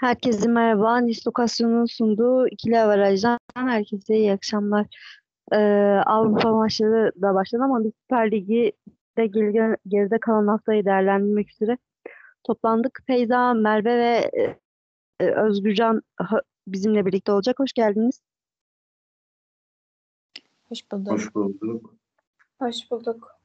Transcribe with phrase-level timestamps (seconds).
[0.00, 0.98] Herkese merhaba.
[0.98, 4.86] Nis Lokasyon'un sunduğu ikili avarajdan herkese iyi akşamlar.
[5.52, 5.56] Ee,
[6.06, 8.72] Avrupa maçları da başladı ama biz Süper Ligi
[9.18, 11.78] de geride, geride kalan haftayı değerlendirmek üzere
[12.44, 13.02] toplandık.
[13.06, 14.56] Feyza, Merve ve e,
[15.24, 16.02] e, Özgürcan
[16.66, 17.58] bizimle birlikte olacak.
[17.58, 18.20] Hoş geldiniz.
[20.68, 21.12] Hoş bulduk.
[21.12, 21.94] Hoş bulduk.
[22.58, 23.39] Hoş bulduk.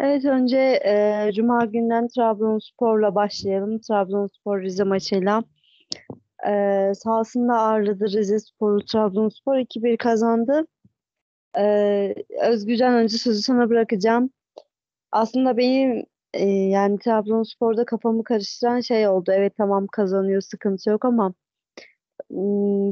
[0.00, 3.78] Evet önce e, Cuma günden Trabzonspor'la başlayalım.
[3.80, 5.42] Trabzonspor Rize maçıyla.
[6.48, 10.66] E, sahasında ağırladı Rize Spor'u Trabzonspor 2-1 kazandı.
[11.58, 14.30] E, Özgürcan önce sözü sana bırakacağım.
[15.12, 16.04] Aslında benim
[16.34, 19.32] e, yani Trabzonspor'da kafamı karıştıran şey oldu.
[19.34, 21.34] Evet tamam kazanıyor sıkıntı yok ama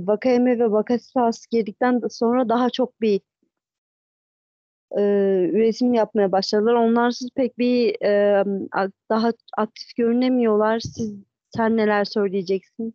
[0.06, 3.20] Vakayeme ve Bakasetas girdikten sonra daha çok bir
[4.98, 5.02] e,
[5.52, 6.74] üretim yapmaya başladılar.
[6.74, 8.44] Onlarsız pek bir e,
[9.10, 10.80] daha aktif görünemiyorlar.
[10.80, 11.14] Siz
[11.56, 12.94] sen neler söyleyeceksin?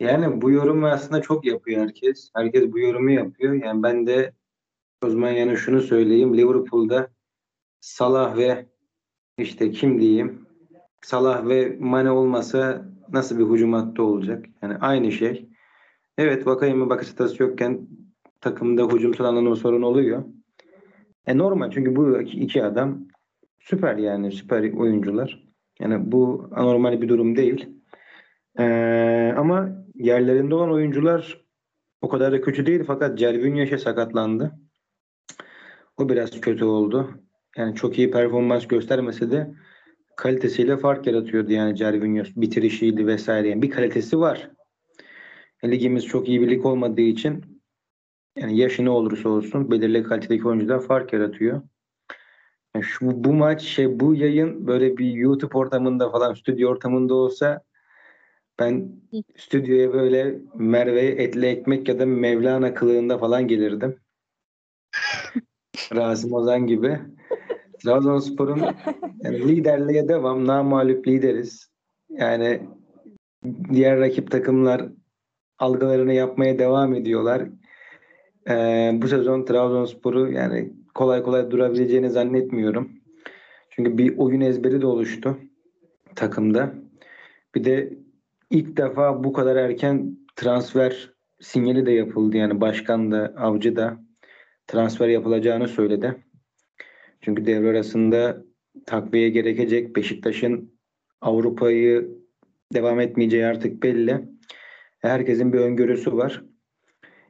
[0.00, 2.30] Yani bu yorumu aslında çok yapıyor herkes.
[2.34, 3.52] Herkes bu yorumu yapıyor.
[3.52, 4.32] Yani ben de
[5.04, 6.36] o zaman yani şunu söyleyeyim.
[6.38, 7.10] Liverpool'da
[7.80, 8.66] Salah ve
[9.38, 10.46] işte kim diyeyim
[11.02, 14.46] Salah ve Mane olmasa nasıl bir hücum hattı olacak?
[14.62, 15.48] Yani aynı şey.
[16.18, 17.88] Evet Vakayeme Bakasetas yokken
[18.42, 20.24] takımda hücumsal anlamda sorun oluyor.
[21.26, 23.08] E normal çünkü bu iki, adam
[23.60, 25.44] süper yani süper oyuncular.
[25.80, 27.68] Yani bu anormal bir durum değil.
[28.58, 31.44] Ee, ama yerlerinde olan oyuncular
[32.00, 34.52] o kadar da kötü değil fakat Cervinho'ya sakatlandı.
[35.96, 37.10] O biraz kötü oldu.
[37.56, 39.54] Yani çok iyi performans göstermese de
[40.16, 43.48] kalitesiyle fark yaratıyordu yani Cervinho bitirişiydi vesaire.
[43.48, 44.50] Yani bir kalitesi var.
[45.62, 47.51] E, Ligimiz çok iyi bir lig olmadığı için
[48.36, 51.62] yani yaşı ne olursa olsun belirli kalitedeki oyuncular fark yaratıyor.
[52.74, 57.62] Yani şu bu maç şey bu yayın böyle bir YouTube ortamında falan stüdyo ortamında olsa
[58.58, 58.92] ben
[59.36, 63.96] stüdyoya böyle Merve'ye etli ekmek ya da Mevlana kılığında falan gelirdim.
[65.94, 66.98] Rasim Ozan gibi.
[67.78, 68.62] Trabzonspor'un
[69.22, 70.46] yani liderliğe devam.
[70.46, 71.68] Namalüp lideriz.
[72.10, 72.62] Yani
[73.72, 74.88] diğer rakip takımlar
[75.58, 77.48] algılarını yapmaya devam ediyorlar.
[78.48, 82.90] Ee, bu sezon Trabzonspor'u yani kolay kolay durabileceğini zannetmiyorum.
[83.70, 85.38] Çünkü bir oyun ezberi de oluştu
[86.16, 86.74] takımda.
[87.54, 87.98] Bir de
[88.50, 91.10] ilk defa bu kadar erken transfer
[91.40, 92.36] sinyali de yapıldı.
[92.36, 94.00] Yani başkan da avcı da
[94.66, 96.24] transfer yapılacağını söyledi.
[97.20, 98.44] Çünkü devre arasında
[98.86, 99.96] takviye gerekecek.
[99.96, 100.72] Beşiktaş'ın
[101.20, 102.08] Avrupa'yı
[102.74, 104.20] devam etmeyeceği artık belli.
[104.98, 106.44] Herkesin bir öngörüsü var.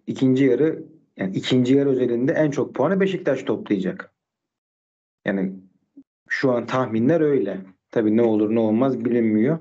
[0.07, 0.85] İkinci yarı
[1.17, 4.13] yani ikinci yarı özelinde en çok puanı Beşiktaş toplayacak.
[5.25, 5.53] Yani
[6.29, 7.61] şu an tahminler öyle.
[7.91, 9.59] Tabii ne olur ne olmaz bilinmiyor.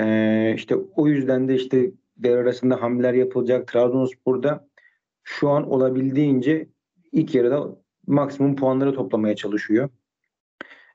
[0.00, 3.68] Ee, işte o yüzden de işte devre arasında hamleler yapılacak.
[3.68, 4.68] Trabzonspor'da
[5.24, 6.68] şu an olabildiğince
[7.12, 9.88] ilk yarıda maksimum puanları toplamaya çalışıyor.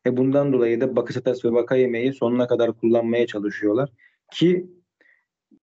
[0.05, 3.89] E bundan dolayı da Bakasetas ve Vakayeme'yi sonuna kadar kullanmaya çalışıyorlar.
[4.31, 4.69] Ki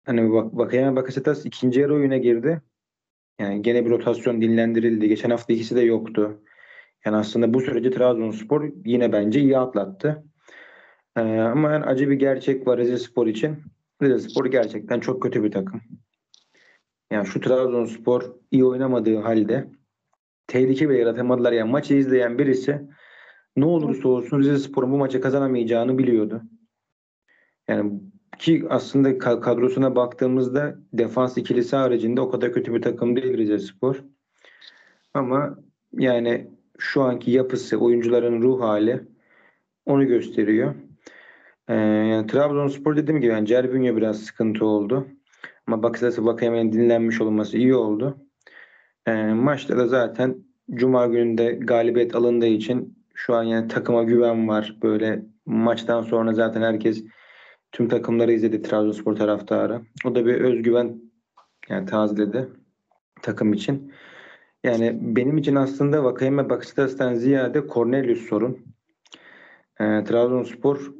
[0.05, 2.63] hani Vak Vakayeme Bakasetas ikinci yarı oyuna girdi.
[3.38, 5.09] Yani gene bir rotasyon dinlendirildi.
[5.09, 6.43] Geçen hafta ikisi de yoktu.
[7.04, 10.25] Yani aslında bu süreci Trabzonspor yine bence iyi atlattı.
[11.16, 13.56] Ee, ama yani acı bir gerçek var Rizespor için.
[14.03, 15.82] Rizespor gerçekten çok kötü bir takım.
[17.10, 19.69] Yani şu Trabzonspor iyi oynamadığı halde
[20.47, 21.53] tehlike bile yaratamadılar.
[21.53, 22.81] Yani maçı izleyen birisi
[23.56, 26.43] ne olursa olsun Rizespor'un bu maçı kazanamayacağını biliyordu.
[27.69, 28.00] Yani
[28.38, 34.04] ki aslında ka- kadrosuna baktığımızda defans ikilisi haricinde o kadar kötü bir takım değil Rizespor.
[35.15, 35.59] Ama
[35.93, 39.00] yani şu anki yapısı, oyuncuların ruh hali
[39.87, 40.75] onu gösteriyor.
[41.69, 45.06] Ee, yani Trabzonspor dediğim gibi yani Cervinho biraz sıkıntı oldu.
[45.66, 48.19] Ama Bakasetas'ı Vakayeme'nin dinlenmiş olması iyi oldu.
[49.06, 50.44] Ee, maçta da zaten
[50.75, 54.76] Cuma gününde galibiyet alındığı için şu an yani takıma güven var.
[54.82, 57.05] Böyle maçtan sonra zaten herkes
[57.73, 59.81] tüm takımları izledi Trabzonspor taraftarı.
[60.05, 61.03] O da bir özgüven
[61.69, 62.49] yani tazeledi
[63.23, 63.93] takım için.
[64.65, 68.59] Yani benim için aslında Vakayeme Bakasetas'tan ziyade Cornelius sorun.
[69.81, 70.93] Ee, Trabzonspor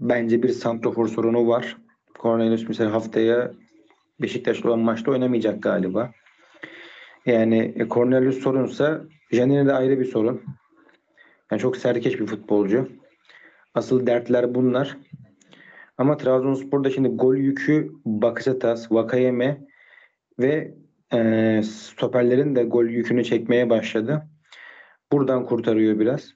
[0.00, 1.76] bence bir santrofor sorunu var.
[2.20, 3.52] Cornelius mesela haftaya
[4.20, 6.10] Beşiktaş'la olan maçta oynamayacak galiba.
[7.26, 10.42] Yani e, Cornelius sorunsa Janine de ayrı bir sorun.
[11.50, 12.88] Yani çok serkeş bir futbolcu.
[13.74, 14.96] Asıl dertler bunlar.
[15.98, 19.66] Ama Trabzonspor'da şimdi gol yükü Bakasetas, Vakayeme
[20.38, 20.74] ve
[21.12, 24.22] e, stoperlerin de gol yükünü çekmeye başladı.
[25.12, 26.34] Buradan kurtarıyor biraz.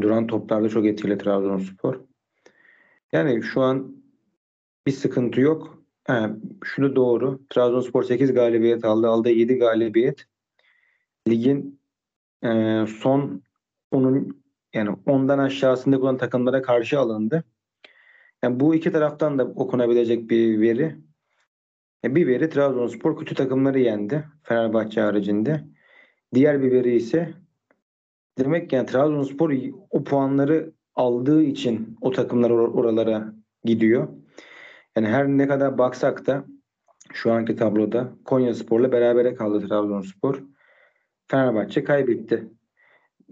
[0.00, 2.00] Duran toplarda çok etkili Trabzonspor.
[3.12, 3.96] Yani şu an
[4.86, 5.82] bir sıkıntı yok.
[6.06, 6.30] Ha,
[6.64, 7.40] şunu doğru.
[7.50, 9.08] Trabzonspor 8 galibiyet aldı.
[9.08, 10.26] Aldı 7 galibiyet.
[11.28, 11.80] Ligin
[12.44, 13.42] e, son
[13.90, 14.44] onun
[14.74, 17.44] yani ondan aşağısında olan takımlara karşı alındı.
[18.42, 20.96] Yani bu iki taraftan da okunabilecek bir veri.
[22.04, 24.24] E, bir veri Trabzonspor kötü takımları yendi.
[24.42, 25.64] Fenerbahçe haricinde.
[26.34, 27.34] Diğer bir veri ise
[28.38, 29.52] demek yani Trabzonspor
[29.90, 33.34] o puanları aldığı için o takımlar or- oralara
[33.64, 34.08] gidiyor.
[34.96, 36.44] Yani her ne kadar baksak da
[37.12, 40.42] şu anki tabloda Konyaspor'la berabere kaldı Trabzonspor.
[41.28, 42.48] Fenerbahçe kaybetti.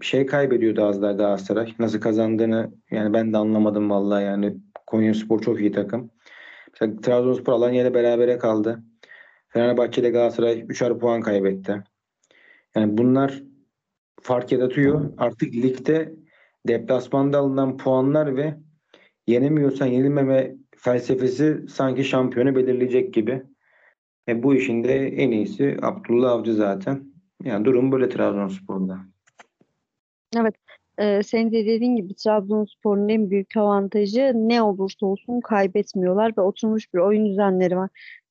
[0.01, 1.73] Bir şey kaybediyordu az daha Galatasaray.
[1.79, 6.11] Nasıl kazandığını yani ben de anlamadım vallahi yani Konyaspor çok iyi takım.
[6.73, 8.83] Mesela Trabzonspor Alanya'yla berabere kaldı.
[9.47, 11.83] Fenerbahçe ile Galatasaray 3'er puan kaybetti.
[12.75, 13.43] Yani bunlar
[14.21, 15.13] fark yaratıyor.
[15.17, 16.13] Artık ligde
[16.67, 18.55] deplasmanda alınan puanlar ve
[19.27, 23.43] yenemiyorsan yenilmeme felsefesi sanki şampiyonu belirleyecek gibi.
[24.27, 27.13] E bu işin de en iyisi Abdullah Avcı zaten.
[27.43, 28.99] Yani durum böyle Trabzonspor'da.
[30.99, 36.93] Ee, senin de dediğin gibi Trabzonspor'un en büyük avantajı ne olursa olsun kaybetmiyorlar ve oturmuş
[36.93, 37.89] bir oyun düzenleri var.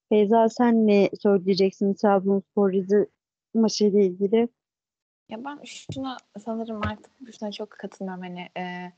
[0.09, 3.07] Feyza sen ne söyleyeceksin Trabzonspor Rize
[3.55, 4.49] maçıyla ilgili?
[5.29, 8.23] Ya ben şuna sanırım artık şuna çok katılmıyorum.
[8.23, 8.93] Hani e,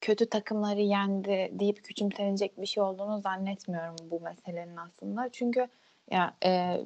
[0.00, 5.28] kötü takımları yendi deyip küçümsenecek bir şey olduğunu zannetmiyorum bu meselenin aslında.
[5.32, 5.68] Çünkü
[6.10, 6.80] ya e,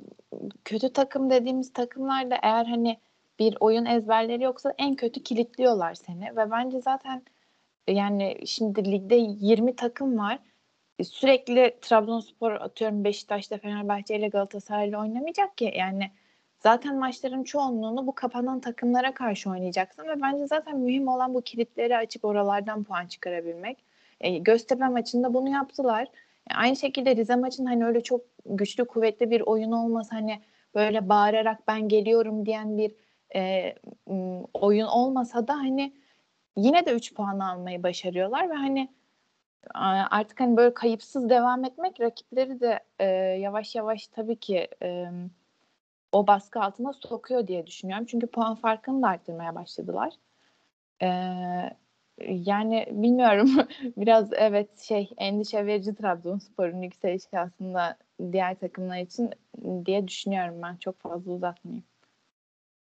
[0.65, 2.97] kötü takım dediğimiz takımlarda eğer hani
[3.43, 7.23] bir oyun ezberleri yoksa en kötü kilitliyorlar seni ve bence zaten
[7.89, 10.39] yani şimdi ligde 20 takım var.
[10.99, 15.73] E, Sürekli Trabzonspor atıyorum Beşiktaş'ta Fenerbahçe ile Galatasaray ile oynamayacak ki.
[15.77, 16.11] Yani
[16.59, 21.97] zaten maçların çoğunluğunu bu kapanan takımlara karşı oynayacaksın ve bence zaten mühim olan bu kilitleri
[21.97, 23.79] açıp oralardan puan çıkarabilmek.
[24.21, 26.09] E, Göztepe maçında bunu yaptılar.
[26.51, 30.41] E, aynı şekilde Rize maçın hani öyle çok güçlü kuvvetli bir oyun olmasa hani
[30.75, 32.93] böyle bağırarak ben geliyorum diyen bir
[33.35, 33.75] e,
[34.55, 35.93] oyun olmasa da hani
[36.57, 38.89] yine de 3 puan almayı başarıyorlar ve hani
[40.11, 43.05] artık hani böyle kayıpsız devam etmek rakipleri de e,
[43.41, 45.07] yavaş yavaş tabii ki e,
[46.13, 48.07] o baskı altına sokuyor diye düşünüyorum.
[48.07, 50.15] Çünkü puan farkını da arttırmaya başladılar.
[51.03, 51.09] E,
[52.29, 53.51] yani bilmiyorum
[53.97, 57.97] biraz evet şey endişe verici Trabzonspor'un yükselişi aslında
[58.33, 59.31] diğer takımlar için
[59.87, 60.77] diye düşünüyorum ben.
[60.77, 61.85] Çok fazla uzatmayayım.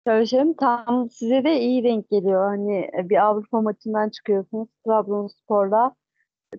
[0.07, 2.49] Söyleyeyim, tam size de iyi denk geliyor.
[2.49, 5.95] Hani e, bir Avrupa maçından çıkıyorsunuz Trabzonspor'da.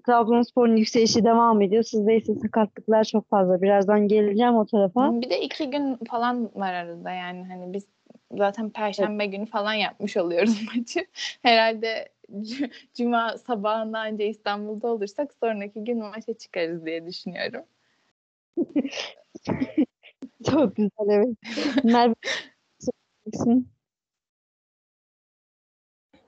[0.05, 1.83] Trabzonspor'un yükselişi devam ediyor.
[1.83, 3.61] Sizde ise sakatlıklar çok fazla.
[3.61, 5.21] Birazdan geleceğim o tarafa.
[5.21, 7.85] Bir de iki gün falan var arada yani hani biz
[8.31, 11.05] zaten perşembe günü falan yapmış oluyoruz maçı.
[11.41, 12.09] Herhalde
[12.93, 17.63] cuma sabahında önce İstanbul'da olursak sonraki gün maça çıkarız diye düşünüyorum.
[20.49, 21.37] Çok güzel evet.
[21.83, 22.13] Merve
[23.33, 23.69] söyleyeceksin.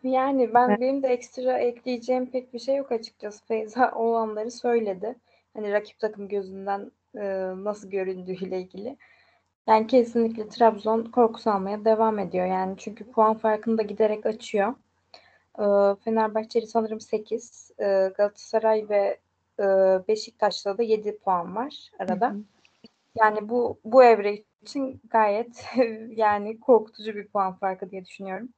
[0.03, 0.79] Yani ben Evet.
[0.81, 3.45] benim de ekstra ekleyeceğim pek bir şey yok açıkçası.
[3.45, 5.15] Feyza olanları söyledi.
[5.53, 7.23] Hani rakip takım gözünden e,
[7.63, 8.97] nasıl göründüğüyle ilgili.
[9.67, 12.45] Yani kesinlikle Trabzon korku salmaya devam ediyor.
[12.45, 14.73] Yani çünkü puan farkını da giderek açıyor.
[15.59, 15.65] E,
[16.03, 17.71] Fenerbahçeli sanırım 8.
[17.79, 19.19] E, Galatasaray ve
[19.59, 19.63] e,
[20.07, 22.29] Beşiktaş'ta da 7 puan var arada.
[22.29, 22.43] Hı hı.
[23.15, 25.65] Yani bu bu evre için gayet
[26.09, 28.49] yani korkutucu bir puan farkı diye düşünüyorum.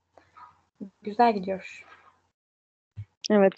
[1.02, 1.86] Güzel gidiyor.
[3.32, 3.54] Evet.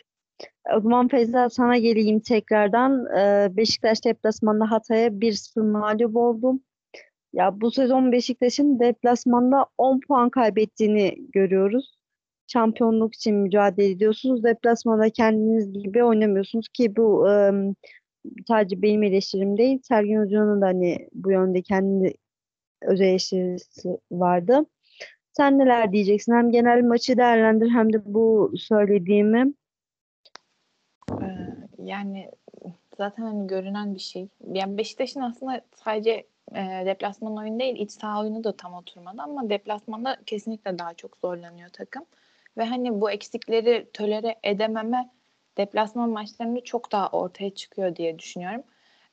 [0.75, 3.05] O zaman Feyza sana geleyim tekrardan.
[3.17, 6.63] Ee, Beşiktaş deplasmanda Hatay'a 1-0 mağlup oldum.
[7.33, 11.97] Ya bu sezon Beşiktaş'ın deplasmanda 10 puan kaybettiğini görüyoruz.
[12.47, 14.43] Şampiyonluk için mücadele ediyorsunuz.
[14.43, 17.27] Deplasmanda kendiniz gibi oynamıyorsunuz ki bu
[18.47, 19.79] sadece benim eleştirim değil.
[19.83, 22.13] Sergen Hoca'nın da hani bu yönde kendi
[22.81, 24.65] özel eleştirisi vardı.
[25.31, 26.33] Sen neler diyeceksin?
[26.33, 29.53] Hem genel maçı değerlendir hem de bu söylediğimi.
[31.11, 31.25] Ee,
[31.83, 32.31] yani
[32.97, 34.27] zaten hani görünen bir şey.
[34.53, 39.49] Yani Beşiktaş'ın aslında sadece e, deplasman oyunu değil iç saha oyunu da tam oturmadı ama
[39.49, 42.05] deplasmanda kesinlikle daha çok zorlanıyor takım.
[42.57, 45.09] Ve hani bu eksikleri tölere edememe
[45.57, 48.63] deplasman maçlarında çok daha ortaya çıkıyor diye düşünüyorum.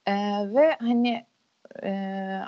[0.06, 0.12] Ee,
[0.54, 1.26] ve hani
[1.82, 1.90] e,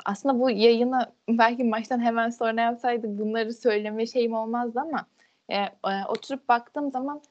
[0.05, 5.07] aslında bu yayını belki maçtan hemen sonra yapsaydık bunları söyleme şeyim olmazdı ama
[5.49, 5.71] e, e,
[6.09, 7.23] oturup baktığım zaman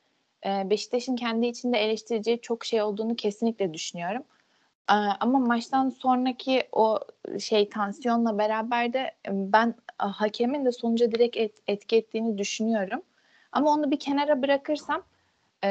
[0.45, 4.23] e, Beşiktaş'ın kendi içinde eleştireceği çok şey olduğunu kesinlikle düşünüyorum.
[4.89, 6.99] E, ama maçtan sonraki o
[7.39, 13.01] şey tansiyonla beraber de e, ben e, hakemin de sonuca direkt et- etki ettiğini düşünüyorum.
[13.51, 15.03] Ama onu bir kenara bırakırsam
[15.63, 15.69] e,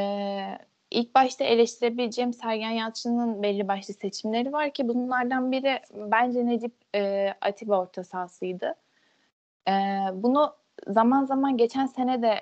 [0.90, 7.34] ilk başta eleştirebileceğim Sergen Yalçın'ın belli başlı seçimleri var ki bunlardan biri bence Necip e,
[7.40, 8.74] Atiba orta sahasıydı.
[9.68, 9.72] E,
[10.14, 10.54] bunu
[10.88, 12.40] zaman zaman geçen sene de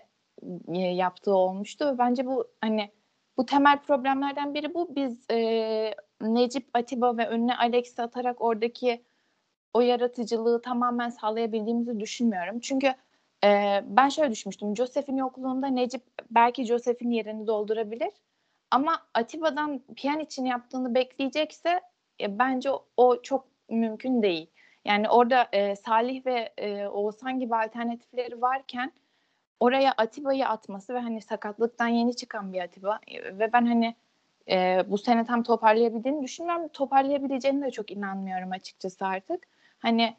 [0.68, 2.90] e, yaptığı olmuştu ve bence bu hani
[3.36, 4.96] bu temel problemlerden biri bu.
[4.96, 9.02] Biz e, Necip Atiba ve önüne Alex'i atarak oradaki
[9.74, 12.60] o yaratıcılığı tamamen sağlayabildiğimizi düşünmüyorum.
[12.60, 12.94] Çünkü
[13.44, 14.76] e, ben şöyle düşünmüştüm.
[14.76, 18.10] Joseph'in yokluğunda Necip belki Joseph'in yerini doldurabilir.
[18.70, 19.80] Ama Atiba'dan
[20.20, 21.80] için yaptığını bekleyecekse
[22.20, 24.50] e, bence o çok mümkün değil.
[24.84, 28.92] Yani orada e, Salih ve e, Oğuzhan gibi alternatifleri varken
[29.60, 33.94] oraya Atiba'yı atması ve hani sakatlıktan yeni çıkan bir Atiba e, ve ben hani
[34.50, 36.68] e, bu sene tam toparlayabildiğini düşünmüyorum.
[36.68, 39.46] Toparlayabileceğini de çok inanmıyorum açıkçası artık.
[39.78, 40.16] Hani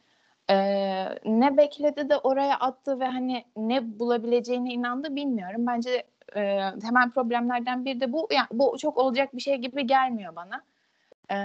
[0.49, 0.55] e,
[1.25, 5.67] ne bekledi de oraya attı ve hani ne bulabileceğine inandı bilmiyorum.
[5.67, 6.03] Bence
[6.35, 8.27] e, temel problemlerden biri de bu.
[8.31, 10.63] Yani bu çok olacak bir şey gibi gelmiyor bana.
[11.31, 11.37] E,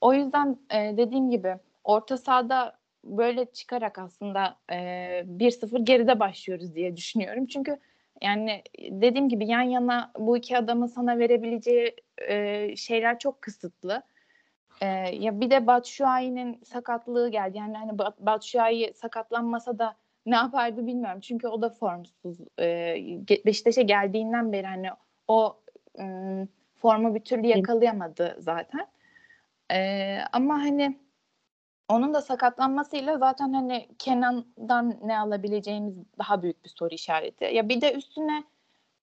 [0.00, 6.96] o yüzden e, dediğim gibi orta sahada böyle çıkarak aslında e, 1-0 geride başlıyoruz diye
[6.96, 7.46] düşünüyorum.
[7.46, 7.78] Çünkü
[8.22, 11.96] yani dediğim gibi yan yana bu iki adamın sana verebileceği
[12.28, 14.02] e, şeyler çok kısıtlı.
[14.80, 17.58] E, ya bir de Batshuayi'nin sakatlığı geldi.
[17.58, 19.96] Yani hani Batshuayi sakatlanmasa da
[20.26, 21.20] ne yapardı bilmiyorum.
[21.20, 22.38] Çünkü o da formsuz.
[22.58, 22.96] E,
[23.46, 24.88] Beşiktaş'a geldiğinden beri hani
[25.28, 25.60] o
[25.98, 26.04] e,
[26.74, 28.86] formu bir türlü yakalayamadı zaten.
[29.72, 30.98] E, ama hani
[31.88, 37.44] onun da sakatlanmasıyla zaten hani Kenan'dan ne alabileceğimiz daha büyük bir soru işareti.
[37.44, 38.44] Ya bir de üstüne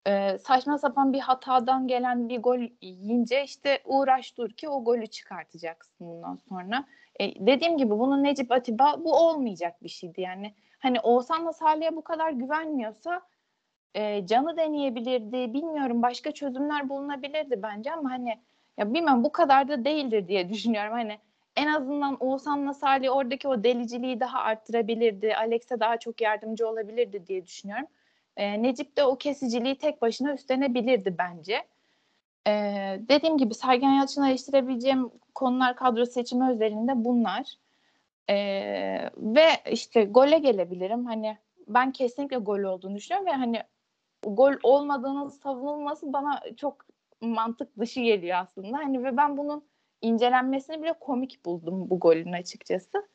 [0.07, 5.07] e, saçma sapan bir hatadan gelen bir gol yiyince işte uğraş dur ki o golü
[5.07, 6.85] çıkartacaksın bundan sonra.
[7.21, 10.55] E, dediğim gibi bunun Necip Atiba bu olmayacak bir şeydi yani.
[10.83, 13.23] Hani Oğuzhan'la Salih'e bu kadar güvenmiyorsa
[13.95, 15.55] e, canı deneyebilirdi.
[15.55, 18.39] Bilmiyorum başka çözümler bulunabilirdi bence ama hani
[18.79, 20.93] ya bilmem bu kadar da değildir diye düşünüyorum.
[20.93, 21.19] Hani
[21.57, 25.37] en azından Oğuzhan'la Salih oradaki o deliciliği daha arttırabilirdi.
[25.37, 27.87] Alex'e daha çok yardımcı olabilirdi diye düşünüyorum.
[28.37, 31.63] E, Necip de o kesiciliği tek başına üstlenebilirdi bence.
[32.47, 32.53] E,
[33.09, 37.57] dediğim gibi Sergen Yalçın'a eleştirebileceğim konular kadro seçimi özelinde bunlar.
[38.31, 38.37] E,
[39.17, 41.07] ve işte gole gelebilirim.
[41.07, 41.39] Hani
[41.69, 43.63] ben kesinlikle gol olduğunu düşünüyorum ve hani
[44.23, 46.87] gol olmadığının savunulması bana çok
[47.21, 48.79] mantık dışı geliyor aslında.
[48.79, 49.65] Hani ve ben bunun
[50.03, 53.09] incelenmesini bile komik buldum bu golün açıkçası.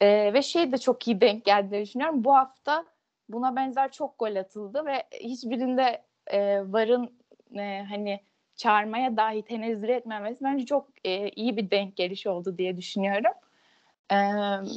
[0.00, 2.24] E, ve şey de çok iyi denk geldi düşünüyorum.
[2.24, 2.84] Bu hafta
[3.28, 7.18] buna benzer çok gol atıldı ve hiçbirinde e, VAR'ın
[7.58, 8.20] e, hani
[8.56, 13.32] çağırmaya dahi tenezzül etmemesi bence çok e, iyi bir denk geliş oldu diye düşünüyorum.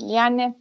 [0.08, 0.56] Yani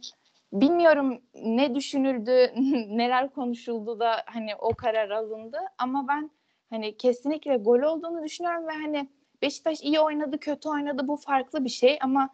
[0.53, 2.51] bilmiyorum ne düşünüldü,
[2.97, 6.31] neler konuşuldu da hani o karar alındı ama ben
[6.69, 9.09] hani kesinlikle gol olduğunu düşünüyorum ve hani
[9.41, 12.29] Beşiktaş iyi oynadı, kötü oynadı bu farklı bir şey ama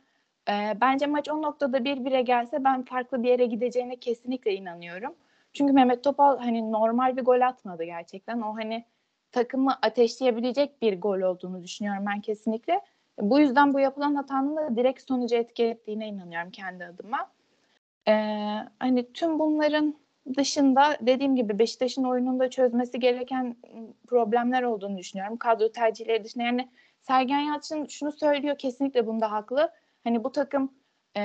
[0.50, 5.15] e, bence maç o noktada bir bire gelse ben farklı bir yere gideceğine kesinlikle inanıyorum.
[5.53, 8.41] Çünkü Mehmet Topal hani normal bir gol atmadı gerçekten.
[8.41, 8.86] O hani
[9.32, 12.82] takımı ateşleyebilecek bir gol olduğunu düşünüyorum ben kesinlikle.
[13.20, 17.32] Bu yüzden bu yapılan hatanın da direkt sonucu etki ettiğine inanıyorum kendi adıma.
[18.08, 18.14] Ee,
[18.80, 19.96] hani tüm bunların
[20.38, 23.56] dışında dediğim gibi Beşiktaş'ın oyununda çözmesi gereken
[24.08, 25.38] problemler olduğunu düşünüyorum.
[25.38, 26.70] Kadro tercihleri dışında yani
[27.02, 29.72] Sergen Yalçın şunu söylüyor kesinlikle bunda haklı.
[30.04, 30.72] Hani bu takım
[31.18, 31.22] e,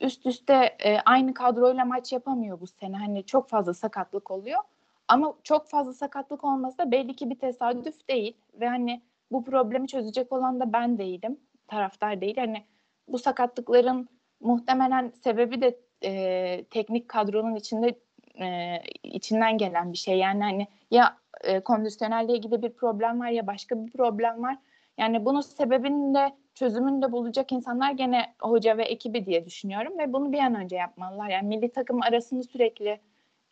[0.00, 2.96] üst üste e, aynı kadroyla maç yapamıyor bu sene.
[2.96, 4.60] Hani çok fazla sakatlık oluyor.
[5.08, 8.36] Ama çok fazla sakatlık olması da belli ki bir tesadüf değil.
[8.60, 11.40] Ve hani bu problemi çözecek olan da ben değilim.
[11.68, 12.36] Taraftar değil.
[12.36, 12.64] Hani
[13.08, 14.08] bu sakatlıkların
[14.40, 17.98] muhtemelen sebebi de e, teknik kadronun içinde
[18.40, 20.18] e, içinden gelen bir şey.
[20.18, 24.56] Yani hani ya e, kondisyonelle ilgili bir problem var ya başka bir problem var.
[24.98, 30.12] Yani bunun sebebini de çözümünü de bulacak insanlar gene hoca ve ekibi diye düşünüyorum ve
[30.12, 31.28] bunu bir an önce yapmalılar.
[31.28, 33.00] Yani milli takım arasını sürekli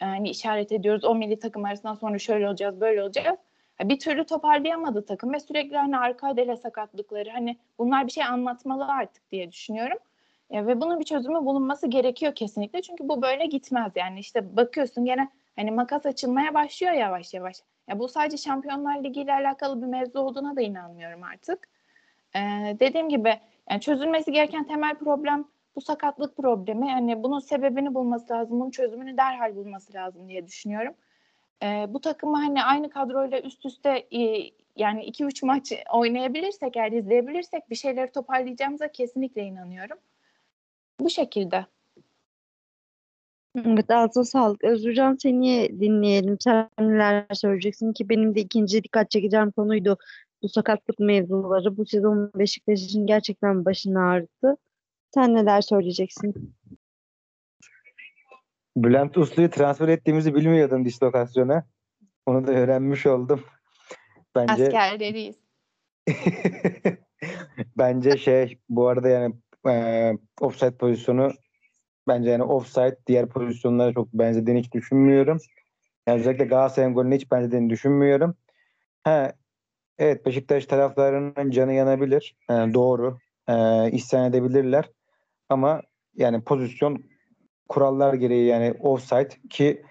[0.01, 1.05] yani işaret ediyoruz.
[1.05, 3.39] O milli takım arasından sonra şöyle olacağız, böyle olacağız.
[3.81, 8.87] Bir türlü toparlayamadı takım ve sürekli hani arka adele sakatlıkları hani bunlar bir şey anlatmalı
[8.87, 9.99] artık diye düşünüyorum.
[10.51, 12.83] Ya ve bunun bir çözümü bulunması gerekiyor kesinlikle.
[12.83, 14.21] Çünkü bu böyle gitmez yani.
[14.21, 17.57] işte bakıyorsun gene hani makas açılmaya başlıyor yavaş yavaş.
[17.89, 21.69] Ya bu sadece Şampiyonlar Ligi ile alakalı bir mevzu olduğuna da inanmıyorum artık.
[22.37, 22.41] Ee,
[22.81, 25.45] dediğim gibi yani çözülmesi gereken temel problem
[25.77, 26.89] bu sakatlık problemi.
[26.89, 30.95] Yani bunun sebebini bulması lazım, bunun çözümünü derhal bulması lazım diye düşünüyorum.
[31.63, 37.71] Ee, bu takımı hani aynı kadroyla üst üste e, yani 2-3 maç oynayabilirsek, eğer izleyebilirsek
[37.71, 39.99] bir şeyleri toparlayacağımıza kesinlikle inanıyorum.
[41.01, 41.67] Bu şekilde.
[43.57, 44.65] Evet, ağzına sağlık.
[44.65, 46.37] Özgürcan seni dinleyelim.
[46.41, 49.99] Sen neler söyleyeceksin ki benim de ikinci dikkat çekeceğim konuydu
[50.43, 51.77] bu sakatlık mevzuları.
[51.77, 54.57] Bu sezon Beşiktaş'ın gerçekten başını ağrıttı.
[55.15, 56.55] Sen neler söyleyeceksin?
[58.77, 61.67] Bülent Uslu'yu transfer ettiğimizi bilmiyordum dislokasyona.
[62.27, 63.45] Onu da öğrenmiş oldum.
[64.35, 65.37] Bence Askerleriyiz.
[67.79, 69.35] bence şey bu arada yani
[69.69, 71.33] e, offside pozisyonu
[72.09, 75.39] bence yani offside diğer pozisyonlara çok benzediğini hiç düşünmüyorum.
[76.07, 78.37] Yani özellikle Galatasaray'ın golüne hiç benzediğini düşünmüyorum.
[79.05, 79.33] Ha,
[79.99, 82.37] evet Beşiktaş taraftarının canı yanabilir.
[82.51, 83.19] E, doğru.
[83.49, 84.91] E, isyan edebilirler.
[85.49, 85.83] Ama
[86.15, 87.05] yani pozisyon
[87.73, 89.83] kurallar gereği yani offside ki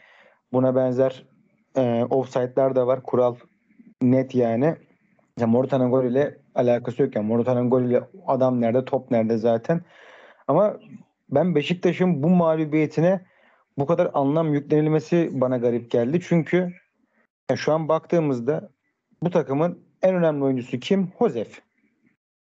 [0.53, 1.25] buna benzer
[1.77, 3.03] e, offside'lar da var.
[3.03, 3.35] Kural
[4.01, 4.75] net yani.
[5.39, 7.27] Ya Morata'nın golüyle alakası yok yani.
[7.27, 9.81] Morata'nın golüyle adam nerede, top nerede zaten.
[10.47, 10.79] Ama
[11.29, 13.21] ben Beşiktaş'ın bu mağlubiyetine
[13.77, 16.19] bu kadar anlam yüklenilmesi bana garip geldi.
[16.23, 16.73] Çünkü
[17.49, 18.69] ya şu an baktığımızda
[19.23, 21.11] bu takımın en önemli oyuncusu kim?
[21.17, 21.61] Hozef.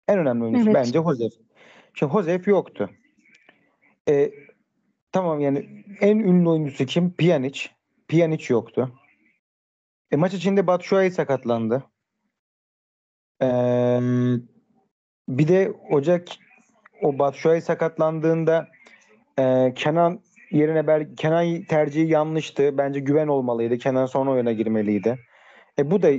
[0.08, 0.76] En önemli oyuncusu Evet.
[0.76, 1.34] bence Hozef.
[1.94, 2.90] Şimdi Hozef yoktu.
[4.10, 4.32] E,
[5.12, 7.14] tamam yani en ünlü oyuncusu kim?
[7.14, 7.70] Pjanic.
[8.08, 8.92] Pjanic yoktu.
[10.12, 11.84] E, maç içinde Batshuayi sakatlandı.
[13.42, 14.00] Ee,
[15.30, 16.28] bir de Ocak
[17.02, 18.68] o Batshuayi sakatlandığında
[19.40, 20.20] e, Kenan
[20.52, 22.78] yerine bel Kenan tercihi yanlıştı.
[22.78, 23.78] Bence güven olmalıydı.
[23.78, 25.20] Kenan sonra oyuna girmeliydi.
[25.80, 26.10] E bu da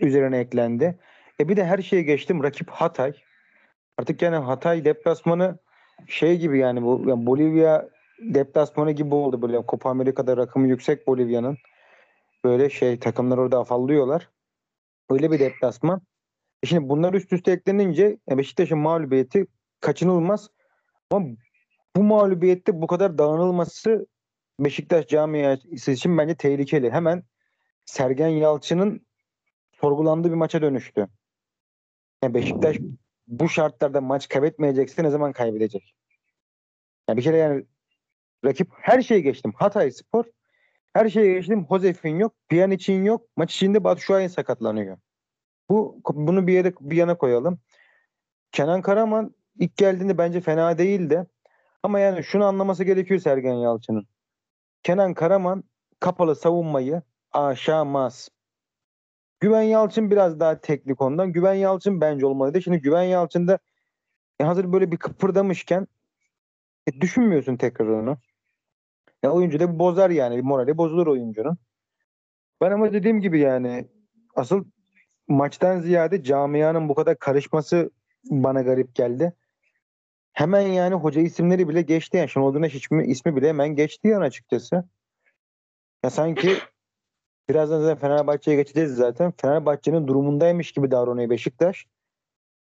[0.00, 0.98] üzerine eklendi.
[1.40, 2.42] E bir de her şeye geçtim.
[2.42, 3.12] Rakip Hatay.
[3.98, 5.58] Artık yani Hatay deplasmanı
[6.06, 7.88] şey gibi yani bu yani Bolivya
[8.20, 11.58] deplasmanı gibi oldu böyle Copa Amerika'da rakımı yüksek Bolivya'nın.
[12.44, 14.28] Böyle şey takımlar orada afallıyorlar.
[15.10, 16.02] Öyle bir deplasman.
[16.62, 19.46] E Şimdi bunlar üst üste eklenince e, Beşiktaş'ın mağlubiyeti
[19.80, 20.50] kaçınılmaz.
[21.10, 21.26] Ama
[21.96, 24.06] bu mağlubiyette bu kadar dağınılması
[24.60, 26.90] Beşiktaş camiası için bence tehlikeli.
[26.90, 27.22] Hemen
[27.84, 29.06] Sergen Yalçın'ın
[29.80, 31.08] sorgulandığı bir maça dönüştü.
[32.22, 32.76] Yani Beşiktaş
[33.28, 35.94] bu şartlarda maç kaybetmeyecekse ne zaman kaybedecek?
[37.08, 37.64] Yani bir kere yani
[38.44, 39.52] rakip her şeyi geçtim.
[39.56, 40.24] Hatay Spor
[40.92, 41.66] her şeyi geçtim.
[41.70, 42.34] Josef'in yok.
[42.48, 43.26] Pjanic'in yok.
[43.36, 44.98] Maç içinde Batshuayi sakatlanıyor.
[45.68, 47.60] Bu bunu bir yere bir yana koyalım.
[48.52, 51.26] Kenan Karaman ilk geldiğinde bence fena değildi.
[51.82, 54.06] Ama yani şunu anlaması gerekiyor Sergen Yalçın'ın.
[54.82, 55.64] Kenan Karaman
[56.00, 58.28] kapalı savunmayı aşamaz.
[59.40, 61.32] Güven Yalçın biraz daha teknik ondan.
[61.32, 62.62] Güven Yalçın bence olmalıydı.
[62.62, 63.58] Şimdi Güven Yalçın'da
[64.40, 65.86] e, hazır böyle bir kıpırdamışken
[66.86, 68.18] e, düşünmüyorsun tekrar onu.
[69.22, 70.42] Ya oyuncu da bozar yani.
[70.42, 71.58] Morali bozulur oyuncunun.
[72.60, 73.88] Ben ama dediğim gibi yani
[74.34, 74.64] asıl
[75.28, 77.90] maçtan ziyade camianın bu kadar karışması
[78.24, 79.32] bana garip geldi.
[80.32, 82.28] Hemen yani hoca isimleri bile geçti yani.
[82.28, 84.84] Şenol Güneş ismi, ismi bile hemen geçti yani açıkçası.
[86.04, 86.56] Ya sanki
[87.48, 89.32] birazdan zaten Fenerbahçe'ye geçeceğiz zaten.
[89.40, 91.86] Fenerbahçe'nin durumundaymış gibi davranıyor Beşiktaş.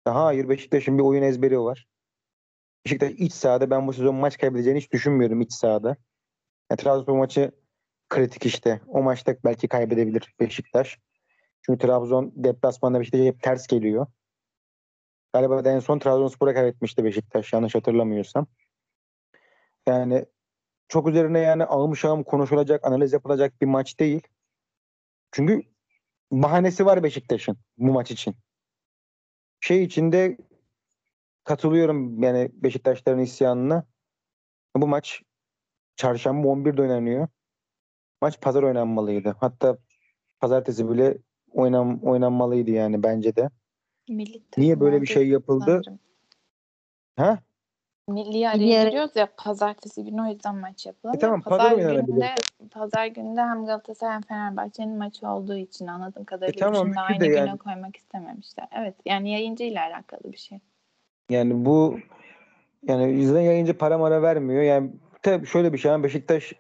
[0.08, 1.88] Ya hayır Beşiktaş'ın bir oyun ezberi var.
[2.86, 5.98] Beşiktaş iç sahada ben bu sezon maç kaybedeceğini hiç düşünmüyorum iç sahada.
[6.71, 7.51] Ya, Trabzonspor maçı
[8.10, 8.82] kritik işte.
[8.88, 10.99] O maçta belki kaybedebilir Beşiktaş.
[11.62, 14.08] Çünkü Trabzon deplasmanda Beşiktaş'a hep ters geliyor.
[15.34, 18.47] Galiba en son Trabzonspor'a kaybetmişti Beşiktaş yanlış hatırlamıyorsam.
[19.88, 20.25] Yani
[20.88, 24.27] çok üzerine yani ağım şağım konuşulacak, analiz yapılacak bir maç değil.
[25.32, 25.62] Çünkü
[26.32, 28.36] bahanesi var Beşiktaş'ın bu maç için.
[29.60, 30.38] Şey içinde
[31.43, 33.84] katılıyorum yani Beşiktaşların isyanına.
[34.75, 35.23] Bu maç
[35.97, 37.27] çarşamba 11'de oynanıyor.
[38.21, 39.36] Maç pazar oynanmalıydı.
[39.39, 39.77] Hatta
[40.39, 41.17] pazartesi bile
[41.53, 43.49] oynam oynanmalıydı yani bence de.
[44.10, 45.81] Milli Niye böyle bir şey yapıldı?
[47.15, 47.39] Ha?
[48.10, 51.17] Milli araya giriyoruz ya pazartesi günü o yüzden maç yapılamıyor.
[51.17, 52.07] E tamam, pazar pazar oynanabilir.
[52.07, 52.36] günde,
[52.71, 57.36] pazar günde hem Galatasaray hem Fenerbahçe'nin maçı olduğu için anladığım kadarıyla E tamam, aynı güne
[57.36, 57.57] yani.
[57.57, 58.67] koymak istememişler.
[58.71, 60.60] Evet yani yayıncı ile alakalı bir şey.
[61.29, 61.99] Yani bu
[62.83, 64.63] yani izleyen yayıncı para mara vermiyor.
[64.63, 64.91] Yani
[65.32, 65.92] tabii şöyle bir şey.
[65.92, 66.54] yani Beşiktaş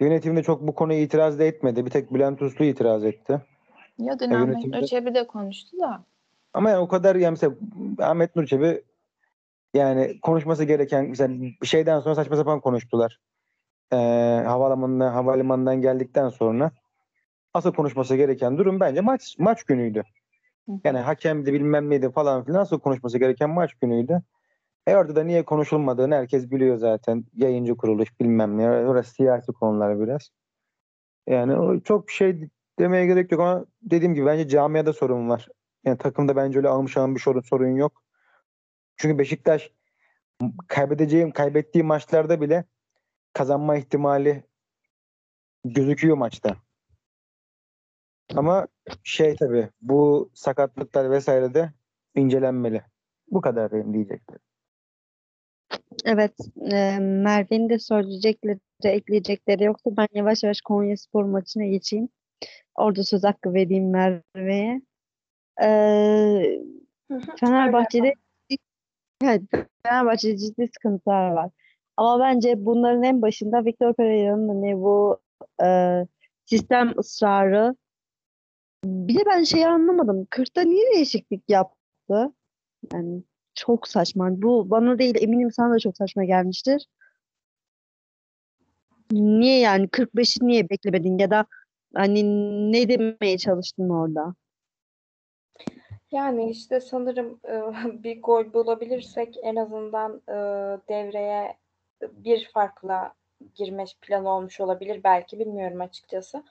[0.00, 1.86] yönetiminde çok bu konuya itiraz da etmedi.
[1.86, 3.40] Bir tek Bülent Uslu itiraz etti.
[3.98, 6.04] Ya dün Ahmet yönetimde- de konuştu da.
[6.54, 7.54] Ama yani o kadar yani mesela
[7.98, 8.82] Ahmet Nur Çebi
[9.74, 13.20] yani konuşması gereken mesela bir şeyden sonra saçma sapan konuştular.
[13.92, 13.96] Ee,
[14.46, 16.70] havalimanına, havalimanından geldikten sonra
[17.54, 20.02] asıl konuşması gereken durum bence maç maç günüydü.
[20.84, 24.22] Yani hakemdi bilmem neydi falan filan asıl konuşması gereken maç günüydü.
[24.86, 27.24] E orada da niye konuşulmadığını herkes biliyor zaten.
[27.34, 28.68] Yayıncı kuruluş bilmem ne.
[28.68, 30.30] Orası siyasi konular biraz.
[31.26, 35.48] Yani o çok bir şey demeye gerek yok ama dediğim gibi bence camiada sorun var.
[35.84, 38.02] Yani takımda bence öyle almış alan bir sorun, sorun yok.
[38.96, 39.72] Çünkü Beşiktaş
[40.68, 42.64] kaybedeceğim, kaybettiği maçlarda bile
[43.32, 44.44] kazanma ihtimali
[45.64, 46.56] gözüküyor maçta.
[48.34, 48.66] Ama
[49.04, 51.72] şey tabii bu sakatlıklar vesaire de
[52.14, 52.82] incelenmeli.
[53.30, 54.20] Bu kadar benim.
[56.04, 56.32] Evet,
[56.72, 62.08] e, Merve'nin de söyleyecekleri, ekleyecekleri yoksa ben yavaş yavaş Konyaspor maçına geçeyim.
[62.74, 64.82] Orada söz hakkı vereyim Merve'ye.
[65.62, 65.68] E,
[67.40, 68.14] Fenerbahçe'de
[69.24, 69.42] evet,
[69.82, 71.50] Fenerbahçe'de ciddi sıkıntılar var.
[71.96, 75.20] Ama bence bunların en başında Victor Pereira'nın hani bu
[75.64, 75.66] e,
[76.46, 77.76] sistem ısrarı.
[78.84, 80.26] Bir de ben şeyi anlamadım.
[80.30, 82.32] 40'ta niye değişiklik yaptı?
[82.92, 83.22] Yani
[83.56, 84.42] çok saçma.
[84.42, 86.86] Bu bana değil eminim sana da çok saçma gelmiştir.
[89.12, 91.46] Niye yani 45'i niye beklemedin ya da
[91.94, 92.22] hani
[92.72, 94.34] ne demeye çalıştın orada?
[96.12, 97.62] Yani işte sanırım e,
[98.02, 100.34] bir gol bulabilirsek en azından e,
[100.88, 101.56] devreye
[102.02, 103.14] bir farkla
[103.54, 106.44] girme planı olmuş olabilir belki bilmiyorum açıkçası.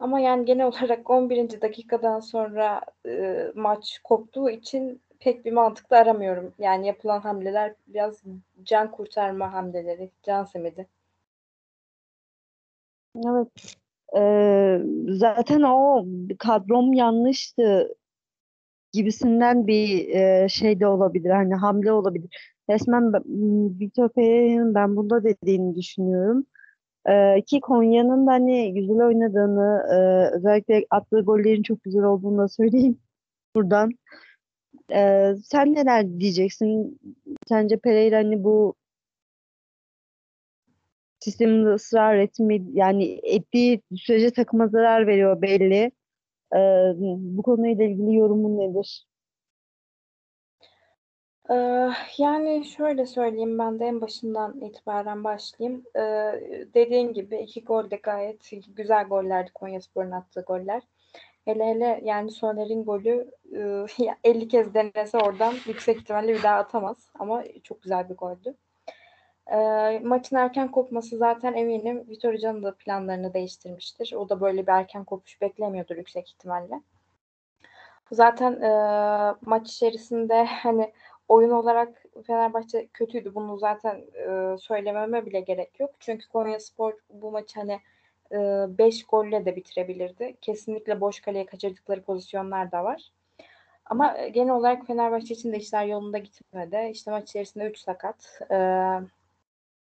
[0.00, 1.60] Ama yani genel olarak 11.
[1.60, 6.54] dakikadan sonra e, maç koptuğu için pek bir mantıklı aramıyorum.
[6.58, 8.22] Yani yapılan hamleler biraz
[8.64, 10.86] can kurtarma hamleleri, can simidi.
[13.16, 13.76] Evet.
[14.16, 16.06] Ee, zaten o
[16.38, 17.94] kadrom yanlıştı
[18.92, 21.30] gibisinden bir e, şey de olabilir.
[21.30, 22.54] Hani hamle olabilir.
[22.70, 23.12] Resmen
[23.80, 26.46] Vitor Pereira'nın ben bunda dediğini düşünüyorum.
[27.08, 29.96] Ee, ki Konya'nın da hani güzel oynadığını, e,
[30.36, 32.98] özellikle attığı gollerin çok güzel olduğunu da söyleyeyim
[33.54, 33.90] buradan.
[34.94, 37.00] Ee, sen neler diyeceksin?
[37.48, 38.74] Sence Pereira hani bu
[41.20, 45.92] sisteminde ısrar etme yani ettiği sürece takıma zarar veriyor belli.
[46.54, 49.06] Ee, bu konuyla ilgili yorumun nedir?
[52.18, 55.84] Yani şöyle söyleyeyim ben de en başından itibaren başlayayım.
[56.74, 60.82] Dediğin gibi iki gol de gayet güzel gollerdi Konyaspor'un attığı goller.
[61.44, 63.86] Hele hele yani Soner'in golü e,
[64.30, 66.96] 50 kez denese oradan yüksek ihtimalle bir daha atamaz.
[67.18, 68.56] Ama çok güzel bir goldü.
[69.52, 74.12] Ee, maçın erken kopması zaten eminim Vitor Hoca'nın da planlarını değiştirmiştir.
[74.16, 76.80] O da böyle bir erken kopuş beklemiyordur yüksek ihtimalle.
[78.12, 78.70] Zaten e,
[79.40, 80.92] maç içerisinde hani
[81.28, 83.34] oyun olarak Fenerbahçe kötüydü.
[83.34, 85.90] Bunu zaten e, söylememe bile gerek yok.
[86.00, 87.80] Çünkü Konyaspor bu maçı hani
[88.78, 90.36] 5 golle de bitirebilirdi.
[90.40, 93.12] Kesinlikle boş kaleye kaçırdıkları pozisyonlar da var.
[93.86, 96.88] Ama genel olarak Fenerbahçe için de işler yolunda gitmedi.
[96.92, 98.40] İşte maç içerisinde 3 sakat.
[98.50, 98.98] Ee,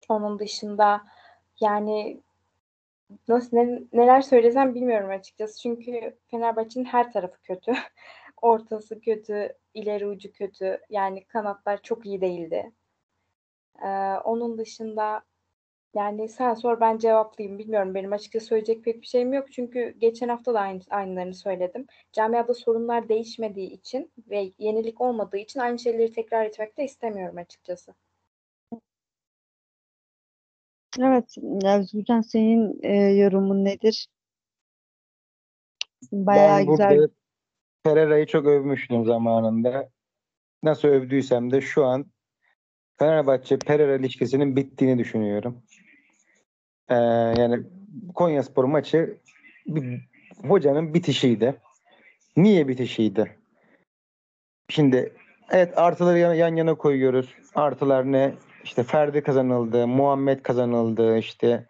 [0.09, 1.01] onun dışında
[1.59, 2.21] yani
[3.27, 5.61] nasıl ne- neler söylesem bilmiyorum açıkçası.
[5.61, 7.73] Çünkü Fenerbahçe'nin her tarafı kötü.
[8.41, 10.81] Ortası kötü, ileri ucu kötü.
[10.89, 12.71] Yani kanatlar çok iyi değildi.
[13.83, 13.87] Ee,
[14.23, 15.21] onun dışında
[15.97, 17.59] yani sen sor ben cevaplayayım.
[17.59, 19.51] Bilmiyorum benim açıkçası söyleyecek pek bir şeyim yok.
[19.51, 21.85] Çünkü geçen hafta da aynı, aynılarını söyledim.
[22.13, 27.93] Camiada sorunlar değişmediği için ve yenilik olmadığı için aynı şeyleri tekrar etmek de istemiyorum açıkçası.
[30.99, 34.07] Evet, Özgürcan senin e, yorumun nedir?
[36.11, 36.97] Bayağı Ben güzel.
[36.97, 37.13] burada
[37.83, 39.89] Pereira'yı çok övmüştüm zamanında.
[40.63, 42.05] Nasıl övdüysem de şu an
[42.99, 45.63] Fenerbahçe Pereira ilişkisinin bittiğini düşünüyorum.
[46.89, 46.95] Ee,
[47.37, 47.63] yani
[48.15, 49.17] Konyaspor maçı
[49.67, 50.01] bir,
[50.47, 51.55] hocanın bitişiydi.
[52.37, 53.37] Niye bitişiydi?
[54.69, 55.13] Şimdi
[55.51, 57.35] evet artıları yan, yan yana koyuyoruz.
[57.55, 58.33] Artılar ne?
[58.63, 61.65] İşte Ferdi kazanıldı, Muhammed kazanıldı, işte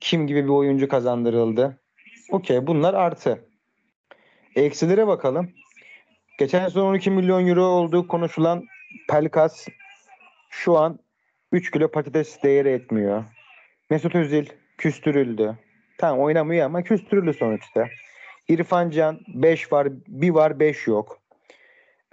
[0.00, 1.78] kim gibi bir oyuncu kazandırıldı.
[2.30, 3.44] Okey bunlar artı.
[4.54, 5.50] Eksilere bakalım.
[6.38, 8.64] Geçen sene 12 milyon euro olduğu konuşulan
[9.08, 9.66] Pelkas
[10.50, 10.98] şu an
[11.52, 13.24] 3 kilo patates değeri etmiyor.
[13.90, 14.46] Mesut Özil
[14.78, 15.58] küstürüldü.
[15.98, 17.88] Tamam oynamıyor ama küstürüldü sonuçta.
[18.48, 21.18] İrfan Can 5 var, bir var 5 yok.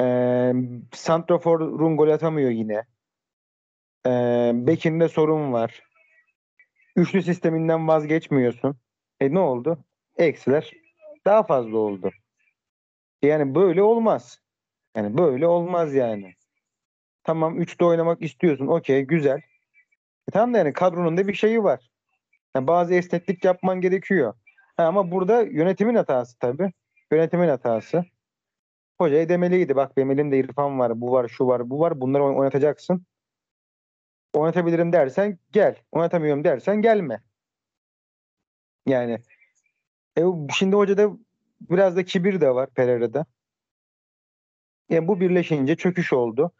[0.01, 0.53] Ee,
[0.91, 2.83] Santrafor'un gol atamıyor yine.
[4.05, 5.83] Ee, Bekir'de sorun var.
[6.95, 8.75] Üçlü sisteminden vazgeçmiyorsun.
[9.19, 9.77] E ne oldu?
[10.17, 10.71] Eksiler
[11.25, 12.11] daha fazla oldu.
[13.21, 14.39] Yani böyle olmaz.
[14.95, 16.33] Yani böyle olmaz yani.
[17.23, 18.67] Tamam üçlü oynamak istiyorsun.
[18.67, 19.41] Okey güzel.
[20.27, 21.89] E tamam da yani kadronun da bir şeyi var.
[22.55, 24.33] Yani bazı esneklik yapman gerekiyor.
[24.77, 26.71] Ha, ama burada yönetimin hatası tabii.
[27.11, 28.05] Yönetimin hatası.
[28.97, 29.75] Hocaya demeliydi.
[29.75, 32.01] Bak benim elimde İrfan var, bu var, şu var, bu var.
[32.01, 33.05] Bunları oyn- oynatacaksın.
[34.33, 35.75] Oynatabilirim dersen gel.
[35.91, 37.23] Oynatamıyorum dersen gelme.
[38.85, 39.19] Yani
[40.17, 40.21] e,
[40.53, 41.09] şimdi hocada
[41.61, 43.25] biraz da kibir de var Pereira'da.
[44.89, 46.51] Yani bu birleşince çöküş oldu.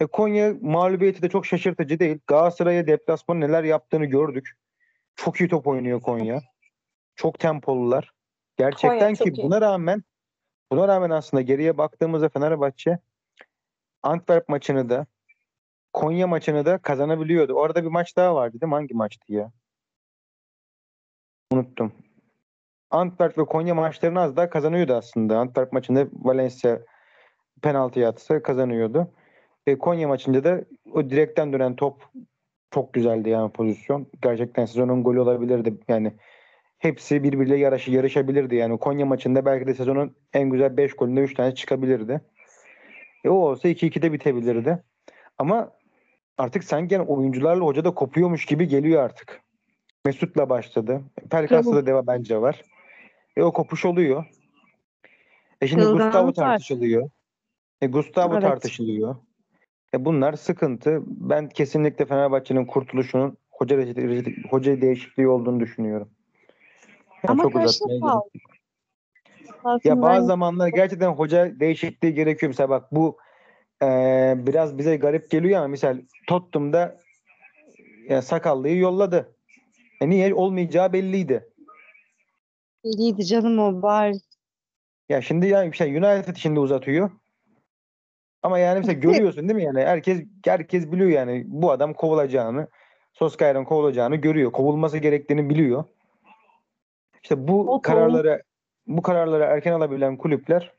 [0.00, 2.18] E, Konya mağlubiyeti de çok şaşırtıcı değil.
[2.26, 4.52] Galatasaray'a deplasman neler yaptığını gördük.
[5.16, 6.42] Çok iyi top oynuyor Konya.
[7.16, 8.12] Çok tempolular.
[8.56, 9.42] Gerçekten Konya ki iyi.
[9.42, 10.04] buna rağmen
[10.72, 12.98] buna rağmen aslında geriye baktığımızda Fenerbahçe
[14.02, 15.06] Antwerp maçını da
[15.92, 17.52] Konya maçını da kazanabiliyordu.
[17.52, 18.74] Orada bir maç daha vardı değil mi?
[18.74, 19.52] Hangi maçtı ya?
[21.52, 21.92] Unuttum.
[22.90, 25.38] Antwerp ve Konya maçlarını az daha kazanıyordu aslında.
[25.38, 26.78] Antwerp maçında Valencia
[27.62, 29.10] penaltı atsa kazanıyordu.
[29.68, 32.02] Ve Konya maçında da o direkten dönen top
[32.70, 34.06] çok güzeldi yani pozisyon.
[34.22, 35.74] Gerçekten sezonun golü olabilirdi.
[35.88, 36.12] Yani
[36.78, 38.54] hepsi birbiriyle yarışı yarışabilirdi.
[38.54, 42.20] Yani Konya maçında belki de sezonun en güzel 5 golünde 3 tane çıkabilirdi.
[43.24, 44.82] E o olsa 2-2'de bitebilirdi.
[45.38, 45.72] Ama
[46.38, 49.40] artık sanki yani oyuncularla hoca da kopuyormuş gibi geliyor artık.
[50.04, 51.02] Mesut'la başladı.
[51.30, 52.62] Pelkas'ta da deva bence var.
[53.36, 54.24] E o kopuş oluyor.
[55.60, 57.10] E şimdi Gustavo tartışılıyor.
[57.80, 58.42] E Gustavo Evet.
[58.42, 59.16] tartışılıyor.
[59.94, 61.02] E bunlar sıkıntı.
[61.06, 63.86] Ben kesinlikle Fenerbahçe'nin kurtuluşunun hoca
[64.50, 66.08] hoca değişikliği olduğunu düşünüyorum.
[67.22, 68.28] Yani Ama çok uzatmaya gerek kaldı?
[69.84, 72.50] ya bazı zamanlar gerçekten hoca değişikliği gerekiyor.
[72.50, 73.18] Mesela bak bu
[73.82, 76.96] eee, biraz bize garip geliyor ama misal Tottenham'da
[78.08, 79.36] ya sakallıyı yolladı.
[80.00, 80.34] E niye?
[80.34, 81.48] Olmayacağı belliydi.
[82.84, 84.22] iyiydi canım o bariz.
[85.08, 87.10] Ya şimdi yani şey United şimdi uzatıyor.
[88.42, 92.68] Ama yani mesela görüyorsun değil mi yani herkes herkes biliyor yani bu adam kovulacağını,
[93.12, 94.52] Solskjaer'in kovulacağını görüyor.
[94.52, 95.84] Kovulması gerektiğini biliyor.
[97.22, 98.42] İşte bu O kararları
[98.86, 100.72] bu kararları erken alabilen kulüpler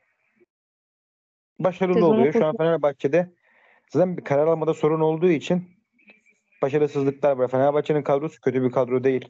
[1.58, 2.32] başarılı Sezonu oluyor.
[2.32, 3.30] Şu an Fenerbahçe'de
[3.90, 5.64] zaten bir karar almada sorun olduğu için
[6.62, 7.48] başarısızlıklar var.
[7.48, 9.28] Fenerbahçe'nin kadrosu kötü bir kadro değil.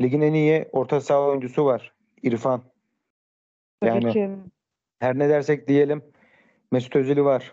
[0.00, 1.92] Ligin en iyi orta saha oyuncusu var.
[2.22, 2.62] İrfan.
[3.84, 4.30] Yani ki.
[4.98, 6.02] her ne dersek diyelim
[6.70, 7.52] Mesut Özil'i var.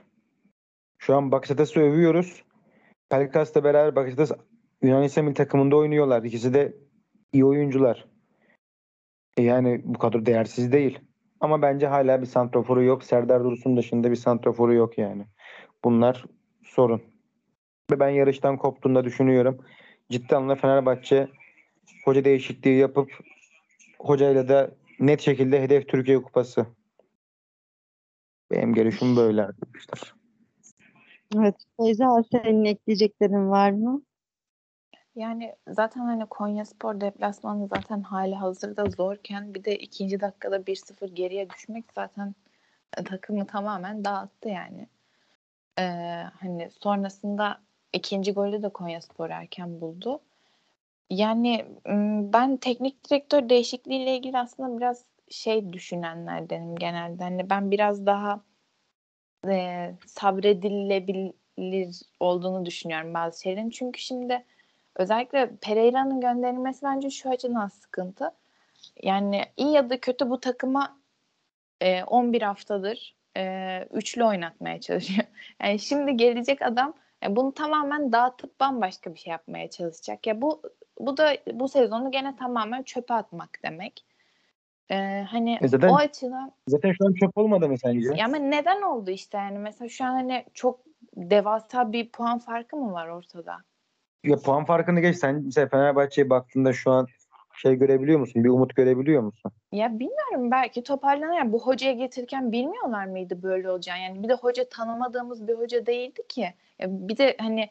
[1.00, 2.44] Şu an Bakasetas'ı övüyoruz.
[3.10, 4.32] Pelkas'la beraber Bakasetas
[4.82, 6.24] Yunanistan milli takımında oynuyorlar.
[6.24, 6.78] İkisi de
[7.34, 8.06] iyi oyuncular.
[9.38, 11.00] E yani bu kadar değersiz değil.
[11.40, 13.04] Ama bence hala bir santraforu yok.
[13.04, 15.26] Serdar Dursun dışında bir santraforu yok yani.
[15.84, 16.26] Bunlar
[16.64, 17.02] sorun.
[17.92, 19.66] Ve ben yarıştan koptuğunda düşünüyorum.
[20.10, 21.28] Ciddi anlamda Fenerbahçe
[22.06, 23.12] hoca değişikliği yapıp
[24.00, 26.66] hocayla da net şekilde hedef Türkiye Kupası.
[28.52, 30.19] Benim görüşüm böyle arkadaşlar.
[31.38, 31.56] Evet.
[31.78, 34.02] Feyza senin ekleyeceklerin var mı?
[35.16, 41.50] Yani zaten hani Konyaspor deplasmanı zaten hali hazırda zorken bir de ikinci dakikada 1-0 geriye
[41.50, 42.36] düşmek zaten
[42.92, 44.88] takımı tamamen dağıttı yani.
[45.80, 45.84] Ee,
[46.40, 47.62] hani sonrasında
[47.94, 50.20] ikinci golü de Konyaspor erken buldu.
[51.10, 51.66] Yani
[52.34, 57.24] ben teknik direktör değişikliğiyle ilgili aslında biraz şey düşünenlerdenim genelde.
[57.24, 58.42] Hani ben biraz daha
[59.48, 63.70] e, sabredilebilir olduğunu düşünüyorum bazı şeylerin.
[63.70, 64.46] Çünkü şimdi
[64.96, 68.32] özellikle Pereira'nın gönderilmesi bence şu açıdan sıkıntı.
[69.04, 70.98] Yani iyi ya da kötü bu takıma
[71.82, 75.28] e, 11 haftadır e, üçlü oynatmaya çalışıyor.
[75.62, 80.28] Yani şimdi gelecek adam e, bunu tamamen dağıtıp bambaşka bir şey yapmaya çalışacak.
[80.28, 80.62] Ya bu
[81.00, 84.06] bu da bu sezonu gene tamamen çöpe atmak demek.
[84.92, 84.96] E,
[85.30, 88.14] hani E zaten- o açıdan Zaten şu an çöp olmadı mı sence?
[88.16, 90.80] ya ama neden oldu işte yani mesela şu an hani çok
[91.16, 93.58] devasa bir puan farkı mı var ortada?
[94.24, 95.18] Ya puan farkını geç.
[95.18, 97.08] Sen mesela Fenerbahçe'ye baktığında şu an
[97.54, 98.44] şey görebiliyor musun?
[98.44, 99.52] Bir umut görebiliyor musun?
[99.72, 101.34] Ya bilmiyorum belki toparlanır.
[101.38, 104.00] Yani bu hocaya getirirken bilmiyorlar mıydı böyle olacağını?
[104.00, 106.54] Yani bir de hoca tanımadığımız bir hoca değildi ki.
[106.80, 107.70] Ya bir de hani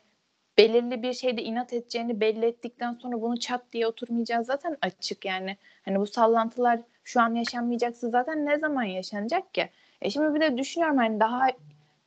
[0.58, 5.56] belirli bir şeyde inat edeceğini belli ettikten sonra bunu çat diye oturmayacağı zaten açık yani.
[5.84, 9.68] Hani bu sallantılar şu an yaşanmayacaksa zaten ne zaman yaşanacak ki?
[10.02, 11.46] E şimdi bir de düşünüyorum hani daha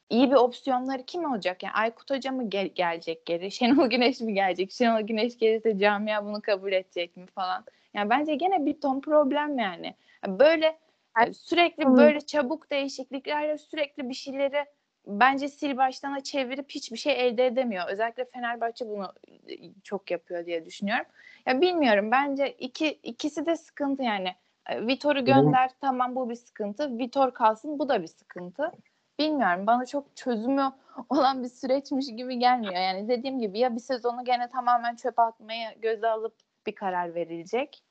[0.09, 1.63] iyi bir opsiyonları kim olacak?
[1.63, 3.51] Yani Aykut Hoca mı gel- gelecek geri?
[3.57, 4.71] Şenol Güneş mi gelecek?
[4.71, 7.65] Şenol Güneş gelirse camia bunu kabul edecek mi falan?
[7.93, 9.95] Yani bence gene bir ton problem yani.
[10.27, 10.79] Böyle
[11.27, 11.97] e, sürekli Hı.
[11.97, 14.65] böyle çabuk değişikliklerle sürekli bir şeyleri
[15.07, 17.87] bence sil baştana çevirip hiçbir şey elde edemiyor.
[17.89, 19.13] Özellikle Fenerbahçe bunu
[19.49, 21.05] e, çok yapıyor diye düşünüyorum.
[21.45, 24.35] Ya bilmiyorum bence iki ikisi de sıkıntı yani.
[24.69, 26.97] Vitor'u gönder tamam bu bir sıkıntı.
[26.97, 28.71] Vitor kalsın bu da bir sıkıntı.
[29.19, 30.71] Bilmiyorum bana çok çözümü
[31.09, 32.73] olan bir süreçmiş gibi gelmiyor.
[32.73, 36.35] Yani dediğim gibi ya bir sezonu gene tamamen çöpe atmaya göze alıp
[36.67, 37.83] bir karar verilecek.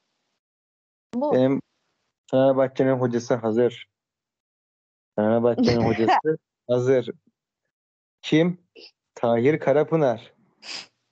[1.14, 1.60] Bu Benim
[2.30, 3.88] Fenerbahçe'nin hocası hazır.
[5.16, 7.10] Fenerbahçe'nin hocası hazır.
[8.22, 8.58] Kim?
[9.14, 10.32] Tahir Karapınar.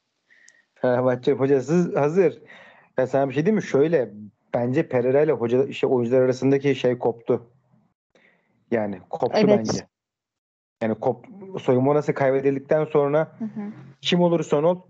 [0.75, 2.42] Fenerbahçe hocası hazır.
[2.99, 3.62] Ya sana bir şey diyeyim mi?
[3.62, 4.12] Şöyle
[4.54, 7.50] bence Pereira ile hoca işte oyuncular arasındaki şey koptu.
[8.70, 9.58] Yani koptu Evet.
[9.58, 9.87] bence.
[10.82, 11.26] Yani kop,
[11.61, 13.72] soyunma odası kaybedildikten sonra Hı hı.
[14.00, 14.82] kim olursan ol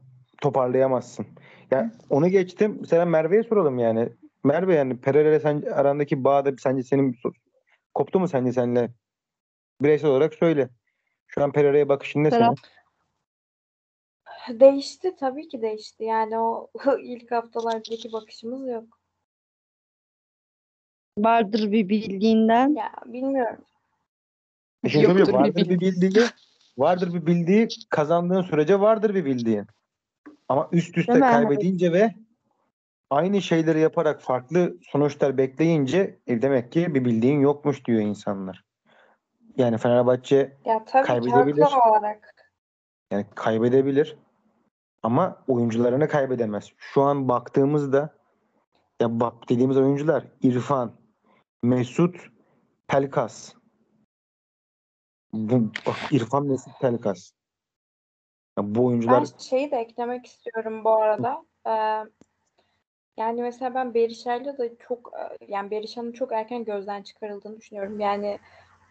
[0.42, 1.26] toparlayamazsın.
[1.70, 2.76] Ya onu geçtim.
[2.80, 4.08] Mesela Merve'ye soralım yani.
[4.44, 7.16] Merve yani Pereira ile sen arandaki bağda sence senin
[7.94, 8.90] koptu mu sence seninle?
[9.82, 10.68] Bireysel olarak söyle.
[11.26, 12.54] Şu an Pereira'ya bakışın ne senin?
[14.48, 16.04] Değişti tabii ki değişti.
[16.04, 16.70] Yani o
[17.02, 18.97] ilk haftalardaki bakışımız yok.
[21.24, 22.74] Vardır bir bildiğinden.
[22.74, 23.64] Ya bilmiyorum.
[24.84, 25.02] Bir şey?
[25.02, 26.24] Yoktur bir Vardır bir bildiği,
[26.78, 29.66] vardır bir bildiği kazandığın sürece vardır bir bildiğin.
[30.48, 31.30] Ama üst üste Değil mi?
[31.30, 32.14] kaybedince ve
[33.10, 38.64] aynı şeyleri yaparak farklı sonuçlar bekleyince e, demek ki bir bildiğin yokmuş diyor insanlar.
[39.56, 41.66] Yani Fenerbahçe Ya tabii Kaybedebilir.
[41.88, 42.34] olarak.
[43.10, 44.16] yani kaybedebilir
[45.02, 46.72] ama oyuncularını kaybedemez.
[46.76, 48.18] Şu an baktığımızda
[49.00, 50.92] ya bak dediğimiz oyuncular İrfan,
[51.62, 52.16] Mesut,
[52.88, 53.54] Pelkas.
[55.32, 57.32] Bu bak İrfan Mesut Pelkas.
[58.58, 61.44] Ya bu oyuncular Ben şeyi de eklemek istiyorum bu arada.
[61.66, 62.04] Ee,
[63.16, 68.00] yani mesela ben Berisha'yla da çok e, yani Berisha'nın çok erken gözden çıkarıldığını düşünüyorum.
[68.00, 68.38] Yani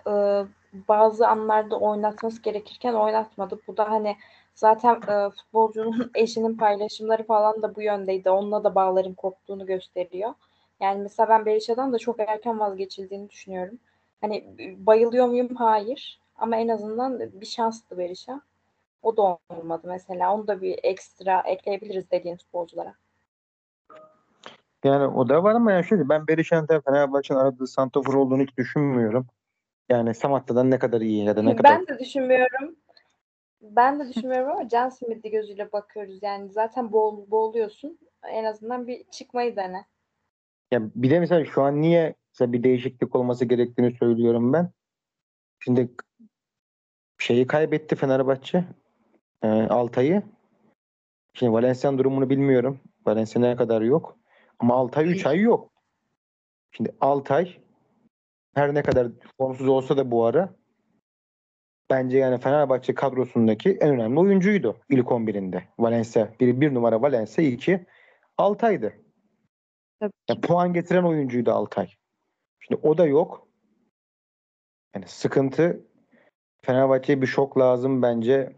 [0.07, 0.43] e,
[0.87, 3.59] bazı anlarda oynatması gerekirken oynatmadı.
[3.67, 4.17] Bu da hani
[4.55, 8.29] zaten e, futbolcunun eşinin paylaşımları falan da bu yöndeydi.
[8.29, 10.33] Onunla da bağların koptuğunu gösteriyor.
[10.79, 13.79] Yani mesela ben Berisha'dan da çok erken vazgeçildiğini düşünüyorum.
[14.21, 15.55] Hani bayılıyor muyum?
[15.55, 16.19] Hayır.
[16.35, 18.41] Ama en azından bir şanstı Berisha.
[19.01, 20.33] O da olmadı mesela.
[20.33, 22.93] Onu da bir ekstra ekleyebiliriz dediğin futbolculara.
[24.83, 29.27] yani o da var ama ya şöyle ben Berişan'ın Fenerbahçe'nin aradığı santrafor olduğunu hiç düşünmüyorum.
[29.89, 32.75] Yani Samatta'dan ne kadar iyi ya da ne kadar Ben de düşünmüyorum.
[33.61, 36.19] Ben de düşünmüyorum ama Can Smith'i gözüyle bakıyoruz.
[36.21, 37.99] Yani zaten boğul, boğuluyorsun.
[38.23, 39.85] En azından bir çıkmayı dene.
[40.71, 44.71] Ya bir de mesela şu an niye mesela bir değişiklik olması gerektiğini söylüyorum ben.
[45.59, 45.89] Şimdi
[47.17, 48.63] şeyi kaybetti Fenerbahçe.
[49.43, 50.23] E, Altay'ı.
[51.33, 52.79] Şimdi Valencia'nın durumunu bilmiyorum.
[53.05, 54.17] Valencia ne kadar yok.
[54.59, 55.71] Ama Altay 3 ay yok.
[56.71, 57.57] Şimdi Altay
[58.53, 60.55] her ne kadar formsuz olsa da bu ara
[61.89, 65.61] bence yani Fenerbahçe kadrosundaki en önemli oyuncuydu ilk 11'inde.
[65.79, 66.29] Valencia.
[66.39, 67.85] Bir, numara Valencia, iki
[68.37, 68.93] Altay'dı.
[69.99, 71.89] Tabii Ya puan getiren oyuncuydu Altay.
[72.59, 73.47] Şimdi o da yok.
[74.95, 75.85] Yani sıkıntı
[76.61, 78.55] Fenerbahçe'ye bir şok lazım bence.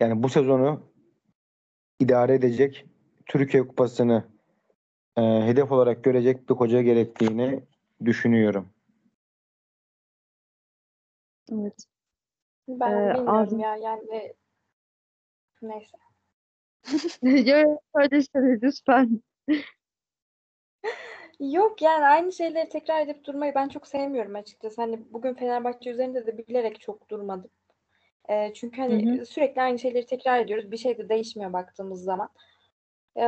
[0.00, 0.82] Yani bu sezonu
[2.00, 2.86] idare edecek
[3.26, 4.24] Türkiye Kupası'nı
[5.16, 7.60] e, hedef olarak görecek bir hoca gerektiğini
[8.04, 8.68] düşünüyorum.
[11.52, 11.86] Evet.
[12.68, 14.34] Ben Ee, bilmiyorum ağzım- ya yani
[15.62, 15.96] neyse.
[17.50, 19.22] Yo, öyle söyle lütfen.
[21.42, 24.82] Yok yani aynı şeyleri tekrar edip durmayı ben çok sevmiyorum açıkçası.
[24.82, 27.50] Hani bugün Fenerbahçe üzerinde de bilerek çok durmadım.
[28.30, 30.70] Ee, çünkü hani Hı sürekli aynı şeyleri tekrar ediyoruz.
[30.70, 32.28] Bir şey de değişmiyor baktığımız zaman.
[33.16, 33.22] Ee,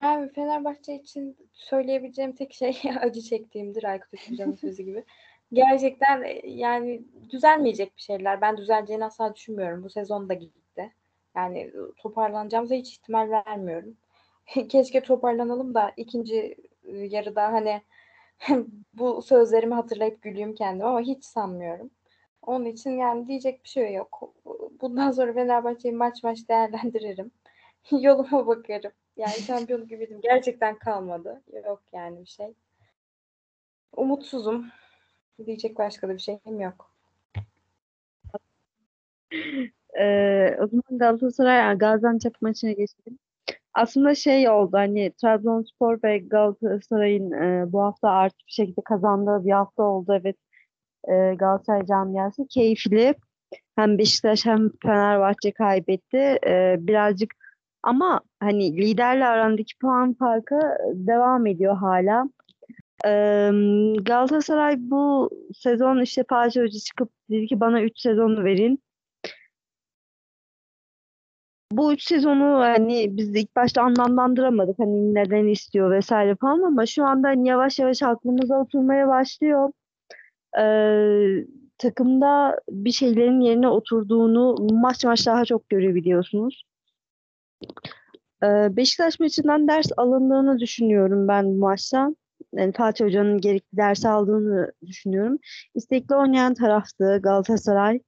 [0.00, 5.04] yani Fenerbahçe için söyleyebileceğim tek şey acı çektiğimdir Aykut Hoca'nın sözü gibi.
[5.52, 8.40] Gerçekten e, yani düzelmeyecek bir şeyler.
[8.40, 9.84] Ben düzeleceğini asla düşünmüyorum.
[9.84, 10.92] Bu sezon da gitti.
[11.36, 13.96] Yani e, toparlanacağımıza hiç ihtimal vermiyorum.
[14.68, 17.82] Keşke toparlanalım da ikinci e, yarıda hani
[18.94, 21.90] bu sözlerimi hatırlayıp güleyim kendim ama hiç sanmıyorum.
[22.42, 24.34] Onun için yani diyecek bir şey yok.
[24.80, 27.30] Bundan sonra Fenerbahçe'yi maç maç değerlendiririm.
[27.90, 28.92] Yoluma bakarım.
[29.16, 31.42] Yani şampiyonluk ümidim gerçekten kalmadı.
[31.66, 32.54] Yok yani bir şey.
[33.96, 34.66] Umutsuzum.
[35.46, 36.92] Diyecek başka da bir şeyim yok.
[40.00, 43.18] Ee, o zaman Galatasaray Gaziantep maçına geçelim.
[43.74, 49.52] Aslında şey oldu hani Trabzonspor ve Galatasaray'ın e, bu hafta artı bir şekilde kazandığı bir
[49.52, 50.18] hafta oldu.
[50.20, 50.36] Evet
[51.08, 53.14] e, Galatasaray camiası keyifli.
[53.76, 56.38] Hem Beşiktaş hem Fenerbahçe kaybetti.
[56.46, 57.34] E, birazcık
[57.82, 60.60] ama hani liderle arandaki puan farkı
[60.94, 62.24] devam ediyor hala.
[63.06, 63.10] E,
[64.02, 68.82] Galatasaray bu sezon işte Fatih Hoca çıkıp dedi ki bana 3 sezonu verin.
[71.76, 77.04] Bu üç sezonu hani biz ilk başta anlamlandıramadık hani neden istiyor vesaire falan ama şu
[77.04, 79.72] anda hani yavaş yavaş aklımıza oturmaya başlıyor.
[80.58, 81.46] Ee,
[81.78, 86.64] takımda bir şeylerin yerine oturduğunu maç maç daha çok görebiliyorsunuz.
[88.44, 92.16] Ee, Beşiktaş maçından ders alındığını düşünüyorum ben bu maçtan.
[92.54, 95.38] Yani Fatih Hoca'nın gerekli ders aldığını düşünüyorum.
[95.74, 98.00] İstekli oynayan taraftı Galatasaray.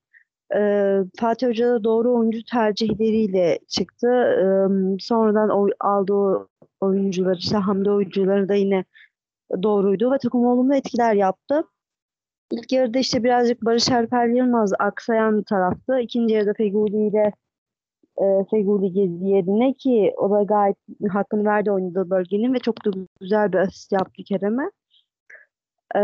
[0.56, 4.08] Ee, Fatih Hoca da doğru oyuncu tercihleriyle çıktı.
[4.08, 4.68] Ee,
[5.00, 6.48] sonradan oy, aldığı
[6.80, 8.84] oyuncular, işte hamle oyuncuları da yine
[9.62, 11.64] doğruydu ve takım olumlu etkiler yaptı.
[12.52, 16.00] İlk yarıda işte birazcık Barış Alper Yılmaz aksayan taraftı.
[16.00, 17.32] İkinci yarıda Feguli ile
[18.18, 20.76] e, Feguli Gezi yerine ki o da gayet
[21.10, 22.90] hakkını verdi oynadığı bölgenin ve çok da
[23.20, 24.70] güzel bir asist yaptı Kerem'e.
[25.96, 26.02] E,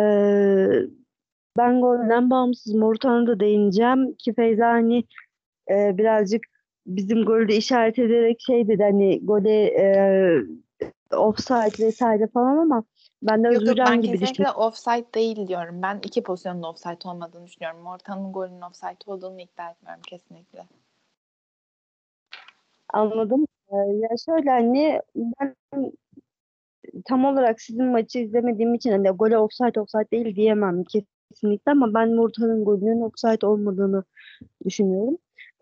[1.57, 5.05] ben golden bağımsız Morutan'a da değineceğim ki Feyza hani
[5.70, 6.42] e, birazcık
[6.86, 9.86] bizim golü de işaret ederek şey dedi hani gole e,
[11.16, 12.84] offside vesaire falan ama
[13.22, 14.61] ben de Yok yok ben gibi kesinlikle düşünüyorum.
[14.61, 15.82] offside değil diyorum.
[15.82, 17.86] Ben iki pozisyonun offside olmadığını düşünüyorum.
[17.86, 20.66] Ortanın golünün offside olduğunu iddia etmiyorum kesinlikle.
[22.92, 23.46] Anladım.
[23.72, 25.55] Ee, ya şöyle hani ben
[27.05, 30.84] tam olarak sizin maçı izlemediğim için hani gole offside offside değil diyemem
[31.31, 34.05] kesinlikle ama ben Murta'nın golünün offside olmadığını
[34.64, 35.16] düşünüyorum.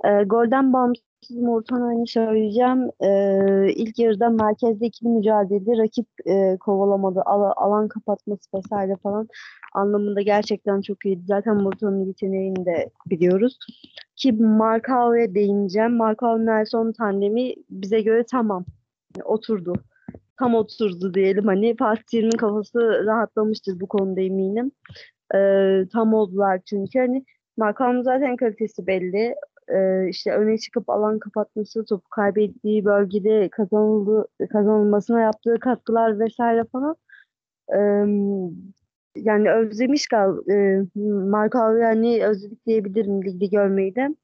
[0.04, 2.90] Ee, golden bağımsız Murtan'a hani söyleyeceğim.
[3.00, 7.22] Ee, ilk yarıda merkezde ikili mücadelede rakip e, kovalamadı.
[7.26, 9.28] Ala- alan kapatması vesaire falan
[9.74, 11.22] anlamında gerçekten çok iyiydi.
[11.26, 13.58] Zaten Murta'nın yeteneğini de biliyoruz.
[14.16, 15.96] Ki Markao'ya değineceğim.
[15.96, 18.64] Markao Nelson tandemi bize göre tamam.
[19.16, 19.72] Yani oturdu.
[20.38, 21.46] Tam oturdu diyelim.
[21.46, 24.72] Hani Fatih kafası rahatlamıştır bu konuda eminim.
[25.34, 26.98] Ee, tam oldular çünkü.
[26.98, 27.24] Hani
[27.56, 29.34] Markao'nun zaten kalitesi belli.
[29.68, 36.96] Ee, işte öne çıkıp alan kapatması, topu kaybettiği bölgede kazanıldı, kazanılmasına yaptığı katkılar vesaire falan.
[37.74, 38.04] Ee,
[39.16, 40.84] yani özlemiş gal e,
[41.30, 44.14] Markao yani özledik diyebilirim ligde görmeyi de.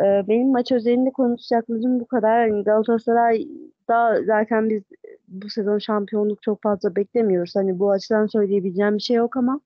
[0.00, 2.46] Ee, benim maç özelinde konuşacaklarım bu kadar.
[2.46, 4.82] Yani Galatasaray'da zaten biz
[5.28, 7.56] bu sezon şampiyonluk çok fazla beklemiyoruz.
[7.56, 9.60] Hani bu açıdan söyleyebileceğim bir şey yok ama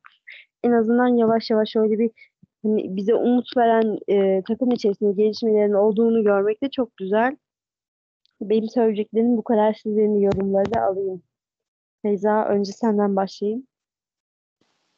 [0.64, 2.10] en azından yavaş yavaş şöyle bir
[2.62, 7.36] hani bize umut veren e, takım içerisinde gelişmelerin olduğunu görmek de çok güzel.
[8.40, 9.74] Benim söyleyeceklerim bu kadar.
[9.74, 11.22] Sizlerin yorumları da alayım.
[12.02, 13.66] Feyza önce senden başlayayım.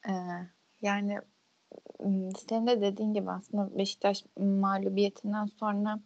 [0.09, 0.13] Ee,
[0.83, 1.19] yani
[2.49, 6.01] senin de dediğin gibi aslında Beşiktaş mağlubiyetinden sonra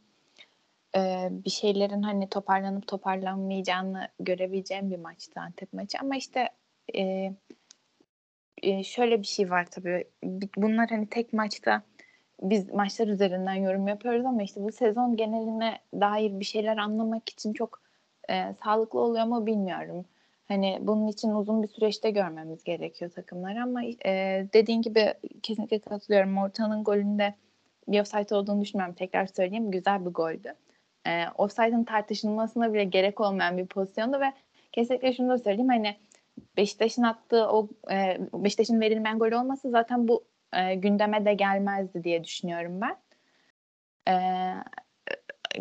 [0.96, 6.48] e, bir şeylerin hani toparlanıp toparlanmayacağını görebileceğim bir maçtı Antep maçı ama işte
[6.96, 7.32] e,
[8.62, 11.82] e, şöyle bir şey var tabii Bi- bunlar hani tek maçta
[12.42, 17.52] biz maçlar üzerinden yorum yapıyoruz ama işte bu sezon geneline dair bir şeyler anlamak için
[17.52, 17.80] çok
[18.30, 20.04] e, sağlıklı oluyor mu bilmiyorum.
[20.48, 26.38] Hani bunun için uzun bir süreçte görmemiz gerekiyor takımları ama e, dediğin gibi kesinlikle katılıyorum.
[26.38, 27.34] Ortanın golünde
[27.88, 28.94] bir offside olduğunu düşünmüyorum.
[28.94, 30.54] Tekrar söyleyeyim güzel bir goldü.
[31.06, 34.32] E, offside'ın tartışılmasına bile gerek olmayan bir pozisyondu ve
[34.72, 35.96] kesinlikle şunu da söyleyeyim hani
[36.56, 42.24] Beşiktaş'ın attığı o e, Beşiktaş'ın verilmeyen gol olmasa zaten bu e, gündeme de gelmezdi diye
[42.24, 42.96] düşünüyorum ben.
[44.08, 44.14] E,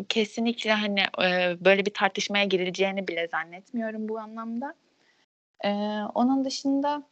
[0.08, 4.74] kesinlikle hani e, böyle bir tartışmaya girileceğini bile zannetmiyorum bu anlamda.
[5.64, 5.70] E,
[6.14, 7.02] onun dışında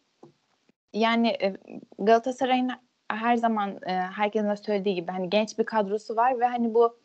[0.92, 1.56] yani e,
[1.98, 2.70] Galatasaray'ın
[3.08, 6.98] her zaman e, herkesin de söylediği gibi hani genç bir kadrosu var ve hani bu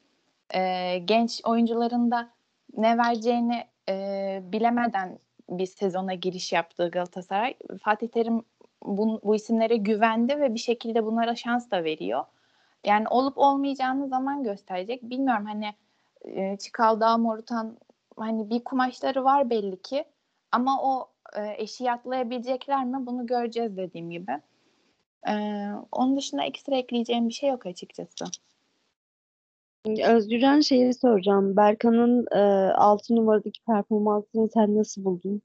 [0.54, 2.30] e, genç oyuncuların da
[2.78, 5.20] ne vereceğini e, bilemeden
[5.50, 7.54] bir sezona giriş yaptı Galatasaray.
[7.84, 8.44] Fatih Terim
[8.84, 12.26] bu, bu isimlere güvendi ve bir şekilde bunlara şans da veriyor.
[12.86, 15.04] Yani olup olmayacağını zaman gösterecek.
[15.04, 15.74] Bilmiyorum hani
[16.22, 17.78] e, Çikaldağ, Morutan
[18.18, 20.06] hani bir kumaşları var belli ki
[20.52, 24.42] ama o e, eşiği atlayabilecekler mi bunu göreceğiz dediğim gibi.
[25.28, 25.34] E,
[25.92, 28.26] onun dışında ekstra ekleyeceğim bir şey yok açıkçası.
[29.86, 31.56] Özgürcan şeyi soracağım.
[31.56, 32.40] Berkan'ın e,
[32.74, 35.42] 6 numaradaki performansını sen nasıl buldun?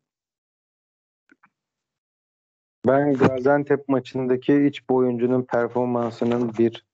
[2.87, 6.85] Ben Gaziantep maçındaki iç bu oyuncunun performansının bir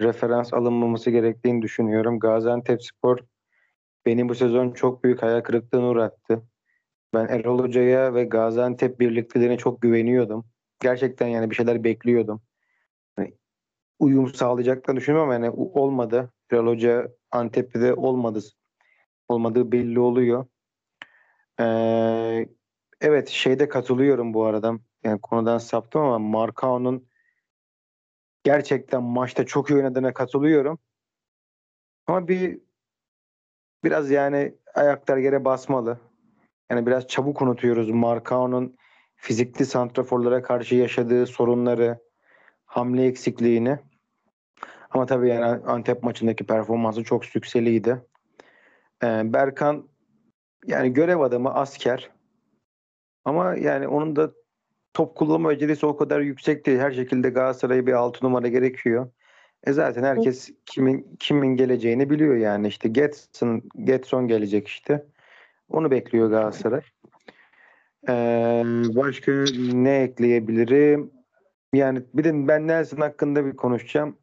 [0.00, 2.18] referans alınmaması gerektiğini düşünüyorum.
[2.18, 3.18] Gaziantepspor
[4.06, 6.42] beni bu sezon çok büyük hayal kırıklığına uğrattı.
[7.14, 10.46] Ben Erol Hoca'ya ve Gaziantep birliktelerine çok güveniyordum.
[10.80, 12.42] Gerçekten yani bir şeyler bekliyordum.
[13.98, 16.32] Uyum sağlayacaklarını düşünüyorum ama yani olmadı.
[16.50, 18.40] Erol Hoca Antep'te olmadı.
[19.28, 20.46] Olmadığı belli oluyor.
[21.60, 22.48] Ee,
[23.00, 24.74] evet şeyde katılıyorum bu arada.
[25.04, 27.08] Yani konudan saptım ama Markao'nun
[28.44, 30.78] gerçekten maçta çok iyi oynadığına katılıyorum.
[32.06, 32.60] Ama bir
[33.84, 35.98] biraz yani ayaklar yere basmalı.
[36.70, 38.76] Yani biraz çabuk unutuyoruz Markao'nun
[39.16, 41.98] fizikli santraforlara karşı yaşadığı sorunları,
[42.64, 43.78] hamle eksikliğini.
[44.90, 48.02] Ama tabii yani Antep maçındaki performansı çok yükseliydi.
[49.02, 49.88] Ee, Berkan
[50.66, 52.10] yani görev adamı asker.
[53.24, 54.32] Ama yani onun da
[54.94, 56.78] top kullanma becerisi o kadar yüksek değil.
[56.78, 59.10] Her şekilde Galatasaray'a bir altı numara gerekiyor.
[59.66, 62.68] E zaten herkes kimin kimin geleceğini biliyor yani.
[62.68, 65.06] işte Getson, Getson gelecek işte.
[65.68, 66.80] Onu bekliyor Galatasaray.
[68.08, 68.62] Ee,
[68.96, 69.32] başka
[69.72, 71.10] ne ekleyebilirim?
[71.72, 74.16] Yani bir de ben Nelson hakkında bir konuşacağım.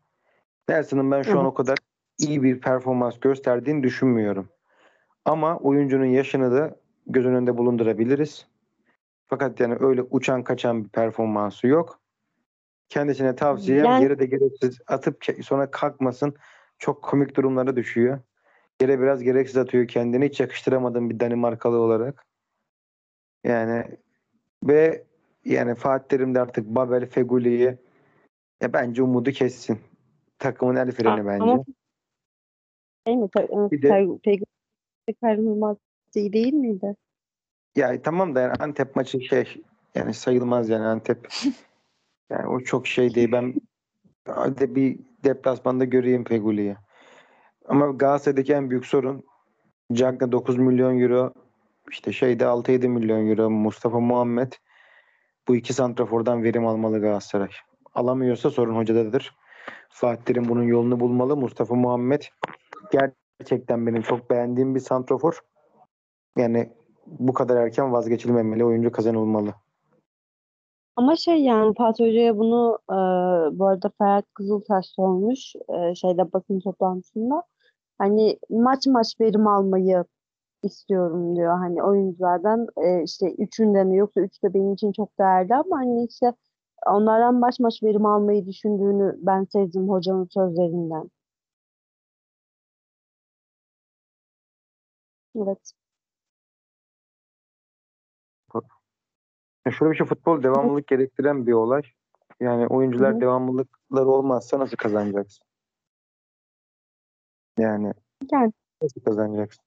[0.70, 1.45] Nelson'ın ben şu an Evet.
[1.47, 1.78] o kadar
[2.18, 4.49] iyi bir performans gösterdiğini düşünmüyorum.
[5.26, 6.76] Ama oyuncunun yaşını da
[7.07, 8.47] göz önünde bulundurabiliriz.
[9.28, 11.99] Fakat yani öyle uçan kaçan bir performansı yok.
[12.89, 16.36] Kendisine tavsiyem Yani- yere de gereksiz atıp sonra kalkmasın.
[16.80, 18.20] Çok komik durumlara düşüyor.
[18.82, 20.26] Yere biraz gereksiz atıyor kendini.
[20.26, 22.26] Hiç yakıştıramadığım bir Danimarkalı olarak.
[23.43, 23.84] Yani
[24.63, 25.03] ve
[25.45, 27.78] yani Fatih Terim de artık Babel Feguli'yi
[28.61, 29.80] ya bence umudu kessin.
[30.45, 31.63] Takımın el freni Ama- bence.
[33.07, 33.29] Değil mi?
[33.33, 33.87] Ta- Bir de-
[36.15, 36.95] iyi değil miydi?
[37.75, 39.63] Ya tamam da yani Antep maçı şey
[39.95, 41.27] yani sayılmaz yani Antep.
[42.29, 43.31] Yani o çok şey değil.
[43.31, 43.53] Ben
[44.27, 46.75] hadi bir deplasmanda göreyim Feguli'yi.
[47.65, 49.23] Ama Galatasaray'daki en büyük sorun
[49.93, 51.33] Cagney 9 milyon euro
[51.91, 54.51] işte şeyde 6-7 milyon euro Mustafa Muhammed
[55.47, 57.51] bu iki santrafordan verim almalı Galatasaray.
[57.93, 59.35] Alamıyorsa sorun hocadadır.
[59.95, 61.37] Fatih Terim bunun yolunu bulmalı.
[61.37, 62.21] Mustafa Muhammed
[62.91, 65.39] gerçekten benim çok beğendiğim bir santrafor.
[66.37, 66.69] Yani
[67.07, 68.65] bu kadar erken vazgeçilmemeli.
[68.65, 69.53] Oyuncu kazanılmalı.
[70.95, 72.95] Ama şey yani Fatih Hoca'ya bunu e,
[73.59, 77.43] bu arada Ferhat Kızıltaş sormuş e, şeyde basın toplantısında.
[77.97, 80.05] Hani maç maç verim almayı
[80.63, 81.57] istiyorum diyor.
[81.57, 86.33] Hani oyunculardan e, işte üçünden yoksa üç de benim için çok değerli ama hani işte
[86.86, 91.09] onlardan maç maç verim almayı düşündüğünü ben sezdim hocanın sözlerinden.
[95.36, 95.71] Evet.
[99.71, 101.81] Şöyle bir şey futbol devamlılık gerektiren bir olay.
[102.39, 103.21] Yani oyuncular Hı hı.
[103.21, 105.45] devamlılıkları olmazsa nasıl kazanacaksın?
[107.59, 107.93] Yani
[108.31, 109.64] Yani nasıl kazanacaksın?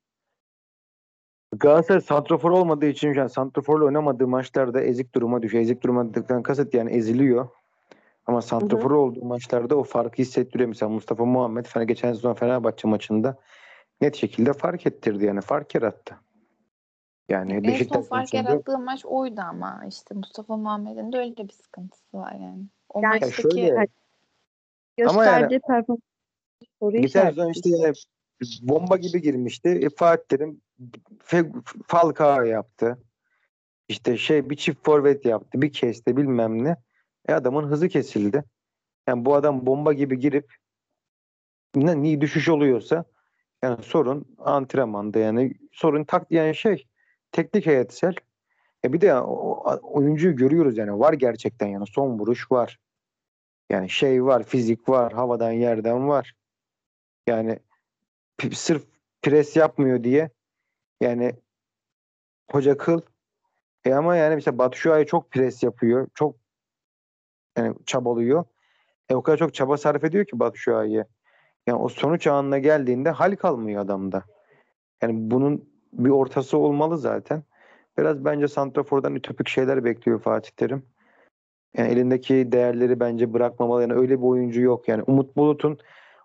[1.57, 5.63] Galatasaray santrafor olmadığı için yani santraforla oynamadığı maçlarda ezik duruma düşüyor.
[5.63, 7.49] Ezik durumdan kasıt yani eziliyor.
[8.27, 10.69] Ama santrafor olduğu maçlarda o farkı hissettiriyor.
[10.69, 13.39] Mesela Mustafa Muhammed geçen sezon Fenerbahçe maçında
[14.01, 16.17] net şekilde fark ettirdi yani fark yarattı.
[17.29, 21.37] Yani En son Beşiktaş fark maçında yarattığı maç oydu ama işte Mustafa Muhammed'in de öyle
[21.37, 22.63] bir sıkıntısı var yani.
[22.89, 23.87] O Yani maçtaki şöyle-
[25.07, 26.01] Ama yani- gösterdiği performans
[26.81, 27.41] soru işareti.
[27.55, 27.95] işte yani
[28.63, 29.69] bomba gibi girmişti.
[29.69, 30.39] E, Fatih
[31.87, 32.99] Falcao yaptı.
[33.89, 35.63] İşte şey bir çift forvet yaptı.
[35.63, 36.77] Bir kesti bilmem ne.
[37.29, 38.45] E adamın hızı kesildi.
[39.09, 40.55] Yani bu adam bomba gibi girip
[41.75, 43.05] ne, ne düşüş oluyorsa
[43.63, 46.87] yani sorun antrenmanda yani sorun tak yani şey
[47.33, 48.15] teknik heyetsel.
[48.85, 52.79] E bir de o, oyuncuyu görüyoruz yani var gerçekten yani son vuruş var.
[53.71, 56.35] Yani şey var, fizik var, havadan yerden var.
[57.27, 57.59] Yani
[58.53, 58.85] sırf
[59.23, 60.31] pres yapmıyor diye
[61.01, 61.33] yani
[62.51, 63.01] hoca kıl.
[63.85, 66.09] E ama yani mesela Batu Şua'yı çok pres yapıyor.
[66.15, 66.37] Çok
[67.59, 68.45] yani çabalıyor.
[69.09, 71.05] E o kadar çok çaba sarf ediyor ki Batu Şua'yı.
[71.67, 74.25] Yani o sonuç anına geldiğinde hal kalmıyor adamda.
[75.03, 77.43] Yani bunun bir ortası olmalı zaten.
[77.99, 80.83] Biraz bence Santrafor'dan ütopik şeyler bekliyor Fatih Terim.
[81.77, 83.83] Yani elindeki değerleri bence bırakmamalı.
[83.83, 84.89] Yani öyle bir oyuncu yok.
[84.89, 85.79] Yani Umut Bulut'un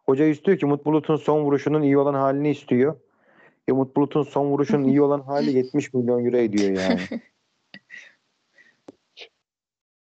[0.06, 2.96] hoca istiyor ki Umut Bulut'un son vuruşunun iyi olan halini istiyor.
[3.68, 7.02] E Umut Bulut'un son vuruşunun iyi olan hali 70 milyon euro ediyor yani.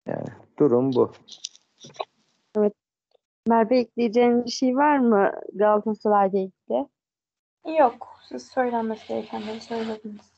[0.08, 0.28] Yani
[0.60, 1.12] durum bu.
[3.48, 6.88] Merve ekleyeceğin bir şey var mı Galatasaray'la ilgili?
[7.80, 8.08] Yok.
[8.30, 10.32] Siz söylenmesi gerekenleri söylediniz.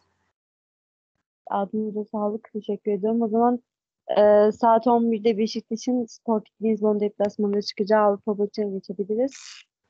[1.47, 2.49] Adınıza sağlık.
[2.53, 3.21] Teşekkür ediyorum.
[3.21, 3.59] O zaman
[4.07, 9.33] e, saat 11'de Beşiktaş'ın Sporting Lisbon deplasmanına çıkacağı Avrupa maçına geçebiliriz.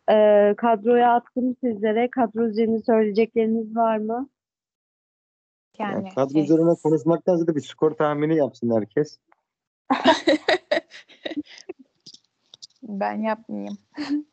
[0.09, 2.09] E, kadroya attım sizlere.
[2.09, 4.29] Kadro üzerine söyleyecekleriniz var mı?
[5.79, 9.19] yani Yani kadro şey- üzerine konuşmaktansa da bir skor tahmini yapsın herkes.
[12.83, 13.77] ben yapmayayım.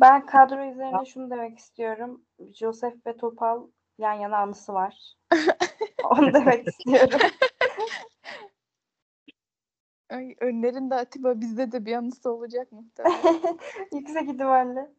[0.00, 2.22] Ben kadro üzerine şunu demek istiyorum.
[2.54, 3.66] Josef ve Topal
[3.98, 5.14] yan yana anısı var.
[6.04, 7.20] Onu demek istiyorum.
[10.10, 13.58] Ay, önlerinde Atiba bizde de bir anısı olacak muhtemelen.
[13.92, 14.90] Yüksek ihtimalle.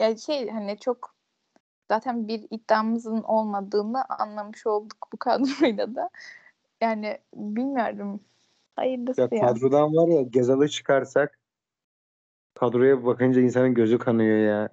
[0.00, 1.14] Ya şey hani çok
[1.88, 6.10] zaten bir iddiamızın olmadığını anlamış olduk bu kadroyla da.
[6.80, 8.20] Yani bilmiyorum.
[8.76, 9.40] Hayırlısı Ya ya.
[9.40, 11.38] kadrodan var ya Gezal'ı çıkarsak
[12.54, 14.68] kadroya bakınca insanın gözü kanıyor ya.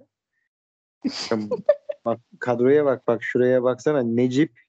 [2.05, 4.59] Bak kadroya bak bak şuraya baksana Necip,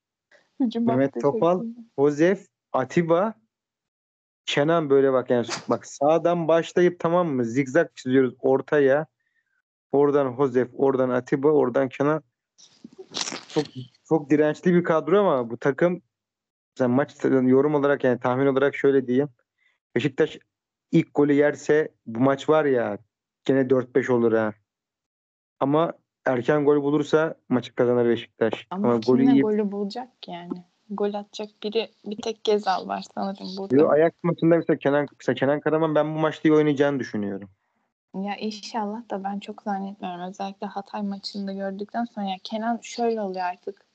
[0.60, 1.64] Hücum Mehmet Topal.
[1.98, 3.34] Josef, Atiba,
[4.46, 9.06] Kenan böyle bak yani bak sağdan başlayıp tamam mı zigzag çiziyoruz ortaya.
[9.92, 12.22] Oradan Josef, oradan Atiba, oradan Kenan.
[13.48, 13.64] Çok
[14.08, 16.02] çok dirençli bir kadro ama bu takım
[16.74, 19.28] sen maç yorum olarak yani tahmin olarak şöyle diyeyim.
[19.94, 20.38] Beşiktaş
[20.92, 22.98] ilk golü yerse bu maç var ya
[23.44, 24.52] gene 4-5 olur ha.
[25.60, 25.92] Ama
[26.24, 28.66] erken gol bulursa maçı kazanır Beşiktaş.
[28.70, 30.64] Ama, Ama, golü yiyip golü bulacak ki yani?
[30.90, 33.76] Gol atacak biri bir tek Gezal var sanırım burada.
[33.76, 37.50] Yo, Ajax maçında mesela Kenan, mesela Kenan Karaman ben bu maçta iyi oynayacağını düşünüyorum.
[38.22, 40.20] Ya inşallah da ben çok zannetmiyorum.
[40.20, 43.86] Özellikle Hatay maçında gördükten sonra ya Kenan şöyle oluyor artık.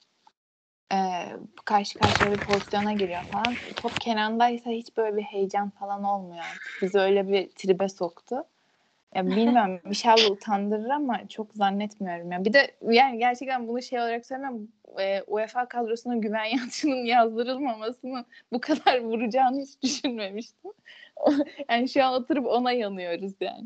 [0.94, 1.26] Ee,
[1.66, 3.54] karşı karşıya bir pozisyona giriyor falan.
[3.76, 6.80] Top Kenan'daysa hiç böyle bir heyecan falan olmuyor artık.
[6.82, 8.44] Bizi öyle bir tribe soktu.
[9.16, 12.32] Ya bilmiyorum inşallah utandırır ama çok zannetmiyorum.
[12.32, 14.68] Ya bir de yani gerçekten bunu şey olarak söylemiyorum.
[15.00, 20.72] E, UEFA kadrosuna Güven Yalçın'ın yazdırılmamasını bu kadar vuracağını hiç düşünmemiştim.
[21.70, 23.66] yani şu an oturup ona yanıyoruz yani.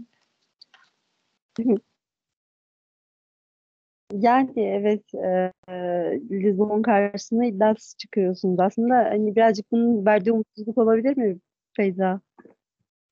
[4.14, 5.54] Yani evet e,
[6.32, 8.60] Lizbon karşısında iddiasız çıkıyorsunuz.
[8.60, 11.38] Aslında hani birazcık bunun verdiği umutsuzluk olabilir mi
[11.76, 12.22] Feyza?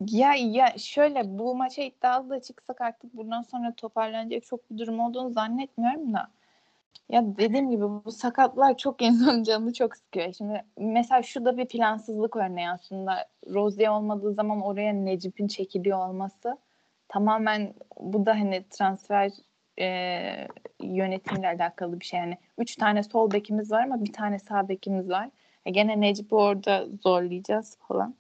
[0.10, 5.00] Ya ya şöyle bu maça iddialı da çıksak artık bundan sonra toparlanacak çok bir durum
[5.00, 6.28] olduğunu zannetmiyorum da.
[7.10, 10.34] Ya dediğim gibi bu sakatlar çok insanın canını çok sıkıyor.
[10.34, 13.28] Şimdi mesela şu da bir plansızlık örneği aslında.
[13.54, 16.58] Rozier olmadığı zaman oraya Necip'in çekiliyor olması
[17.08, 19.32] tamamen bu da hani transfer
[19.80, 20.48] e,
[20.82, 22.20] yönetimle alakalı bir şey.
[22.20, 25.30] Yani üç tane sol bekimiz var ama bir tane sağ bekimiz var.
[25.66, 28.16] E gene Necip'i orada zorlayacağız falan.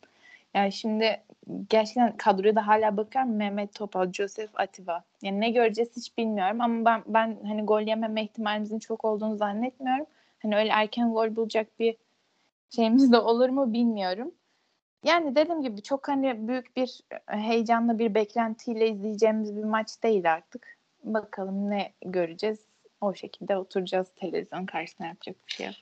[0.53, 1.21] Yani şimdi
[1.69, 5.03] gerçekten kadroya da hala bakıyorum Mehmet Topal, Joseph Atiba.
[5.21, 10.05] Yani ne göreceğiz hiç bilmiyorum ama ben ben hani gol yememe ihtimalimizin çok olduğunu zannetmiyorum.
[10.41, 11.95] Hani öyle erken gol bulacak bir
[12.75, 14.31] şeyimiz de olur mu bilmiyorum.
[15.05, 20.77] Yani dediğim gibi çok hani büyük bir heyecanla bir beklentiyle izleyeceğimiz bir maç değil artık.
[21.03, 22.65] Bakalım ne göreceğiz.
[23.01, 25.75] O şekilde oturacağız televizyon karşısına yapacak bir şey yok.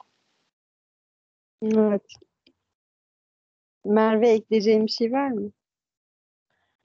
[1.62, 2.16] Evet.
[3.86, 5.52] Merve ekleyeceğim bir şey var mı?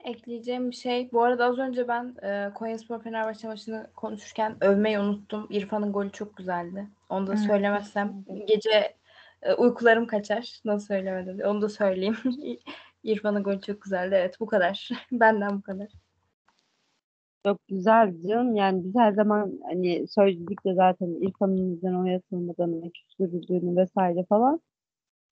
[0.03, 1.11] Ekleyeceğim bir şey.
[1.11, 5.47] Bu arada az önce ben e, Konyaspor Fenerbahçe maçını konuşurken övmeyi unuttum.
[5.49, 6.87] İrfan'ın golü çok güzeldi.
[7.09, 8.98] Onu da söylemezsem gece e,
[9.57, 10.61] uykularım kaçar.
[10.65, 11.39] Nasıl söylemedim.
[11.45, 12.17] Onu da söyleyeyim.
[13.03, 14.15] İrfan'ın golü çok güzeldi.
[14.15, 14.89] Evet bu kadar.
[15.11, 15.87] Benden bu kadar.
[17.45, 18.55] Çok güzel canım.
[18.55, 24.61] Yani biz her zaman hani söyledik de zaten İrfan'ın bizden oynatılmadığını, küstürüldüğünü vesaire falan.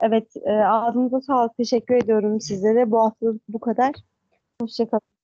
[0.02, 1.58] Evet, e, ağzınıza sağlık.
[1.58, 2.92] Teşekkür ediyorum sizlere.
[2.92, 3.94] Bu hafta bu kadar.
[4.62, 5.17] Hoşçakalın.